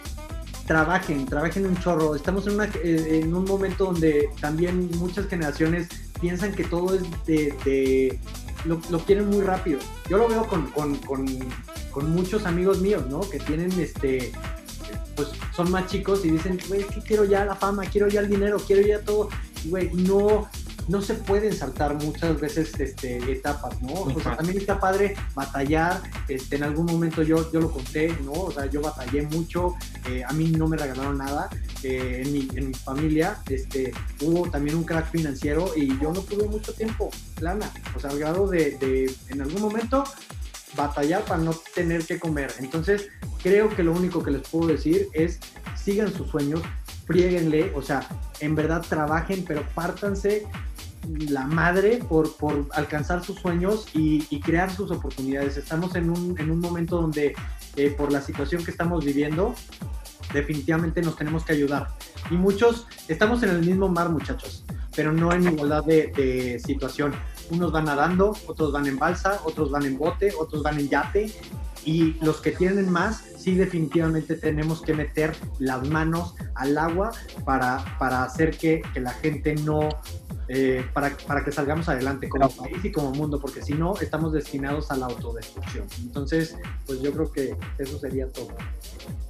[0.67, 2.15] trabajen, trabajen un chorro.
[2.15, 5.89] Estamos en, una, eh, en un momento donde también muchas generaciones
[6.21, 8.19] piensan que todo es de
[8.67, 9.79] lo, quieren muy rápido.
[10.09, 13.21] Yo lo veo con, con, muchos amigos míos, ¿no?
[13.21, 14.33] Que tienen este,
[15.15, 18.21] pues son más chicos y dicen, güey, es que quiero ya la fama, quiero ya
[18.21, 19.29] el dinero, quiero ya todo.
[19.65, 20.49] Güey, no,
[20.89, 23.93] no se pueden saltar muchas veces este, etapas, ¿no?
[24.03, 28.33] O sea, también está padre batallar, este, en algún momento yo, yo lo conté, ¿no?
[28.33, 29.75] O sea, yo batallé mucho,
[30.09, 31.49] eh, a mí no me regalaron nada,
[31.83, 36.21] eh, en, mi, en mi familia este, hubo también un crack financiero y yo no
[36.21, 40.05] tuve mucho tiempo, plana, o sea, al grado de, de en algún momento
[40.77, 42.53] batallar para no tener que comer.
[42.59, 43.09] Entonces,
[43.43, 45.41] creo que lo único que les puedo decir es
[45.75, 46.61] sigan sus sueños,
[47.07, 48.07] frieguenle, o sea,
[48.41, 50.47] en verdad trabajen, pero pártanse
[51.29, 55.57] la madre por, por alcanzar sus sueños y, crear sus oportunidades.
[55.57, 57.35] Estamos en un, en un momento donde,
[57.77, 59.55] eh, por la situación que estamos viviendo,
[60.33, 61.89] definitivamente nos tenemos que ayudar.
[62.31, 67.13] Y muchos estamos en el mismo mar, muchachos, pero no en igualdad de, de situación.
[67.51, 71.33] Unos van nadando, otros van en balsa, otros van en bote, otros van en yate.
[71.85, 77.13] Y los que tienen más, sí definitivamente tenemos que meter las manos al agua
[77.45, 79.89] para, para hacer que, que la gente no,
[80.49, 84.33] eh, para, para, que salgamos adelante como país y como mundo, porque si no, estamos
[84.33, 85.87] destinados a la autodestrucción.
[86.03, 88.49] Entonces, pues yo creo que eso sería todo.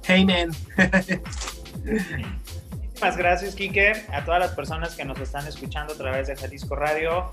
[0.07, 0.51] Amen.
[2.93, 6.75] Muchas gracias, Kike, a todas las personas que nos están escuchando a través de Jalisco
[6.75, 7.31] Radio.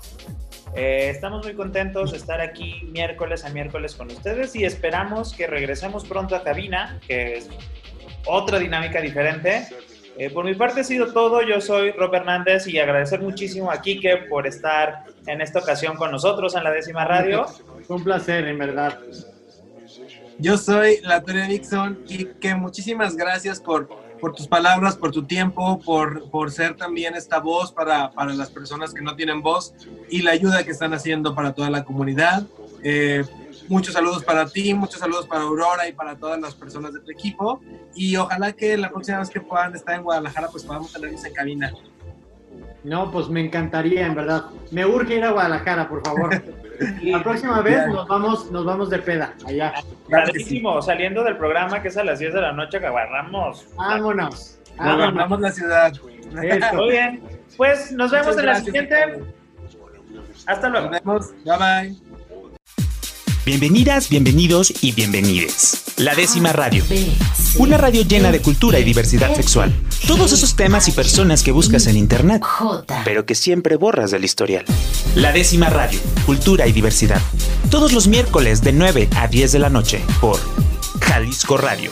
[0.75, 5.47] Eh, estamos muy contentos de estar aquí miércoles a miércoles con ustedes y esperamos que
[5.47, 7.49] regresemos pronto a cabina, que es
[8.25, 9.67] otra dinámica diferente
[10.17, 11.41] eh, por mi parte ha sido todo.
[11.41, 16.11] Yo soy Rob Hernández y agradecer muchísimo a Kike por estar en esta ocasión con
[16.11, 17.45] nosotros en la décima radio.
[17.87, 18.99] un placer, en verdad.
[20.37, 23.87] Yo soy la Dixon y que muchísimas gracias por,
[24.19, 28.49] por tus palabras, por tu tiempo, por, por ser también esta voz para, para, las
[28.49, 29.73] personas que no tienen voz
[30.09, 32.43] y la ayuda que están haciendo para toda la comunidad.
[32.83, 33.23] Eh,
[33.67, 37.11] muchos saludos para ti, muchos saludos para Aurora y para todas las personas de tu
[37.11, 37.61] equipo.
[37.93, 41.33] Y ojalá que la próxima vez que puedan estar en Guadalajara, pues podamos tenerlos en
[41.33, 41.73] cabina.
[42.83, 44.45] No, pues me encantaría, en verdad.
[44.71, 46.43] Me urge ir a Guadalajara, por favor.
[47.01, 49.73] La próxima vez nos vamos, nos vamos de peda, allá.
[50.07, 53.65] Clarísimo, saliendo del programa que es a las 10 de la noche que agarramos.
[53.75, 54.59] Vámonos.
[54.77, 55.93] Vámonos la ciudad.
[56.73, 57.21] Muy bien.
[57.55, 58.95] Pues nos vemos en la siguiente.
[60.45, 60.89] Hasta luego.
[60.89, 61.33] Nos vemos.
[61.43, 62.04] Bye bye.
[63.45, 65.83] Bienvenidas, bienvenidos y bienvenides.
[65.97, 66.83] La décima radio.
[67.59, 69.71] Una radio llena de cultura y diversidad sexual.
[70.07, 72.41] Todos esos temas y personas que buscas en internet,
[73.03, 74.65] pero que siempre borras del historial.
[75.13, 75.99] La décima radio.
[76.25, 77.21] Cultura y diversidad.
[77.69, 80.39] Todos los miércoles de 9 a 10 de la noche por
[80.99, 81.91] Jalisco Radio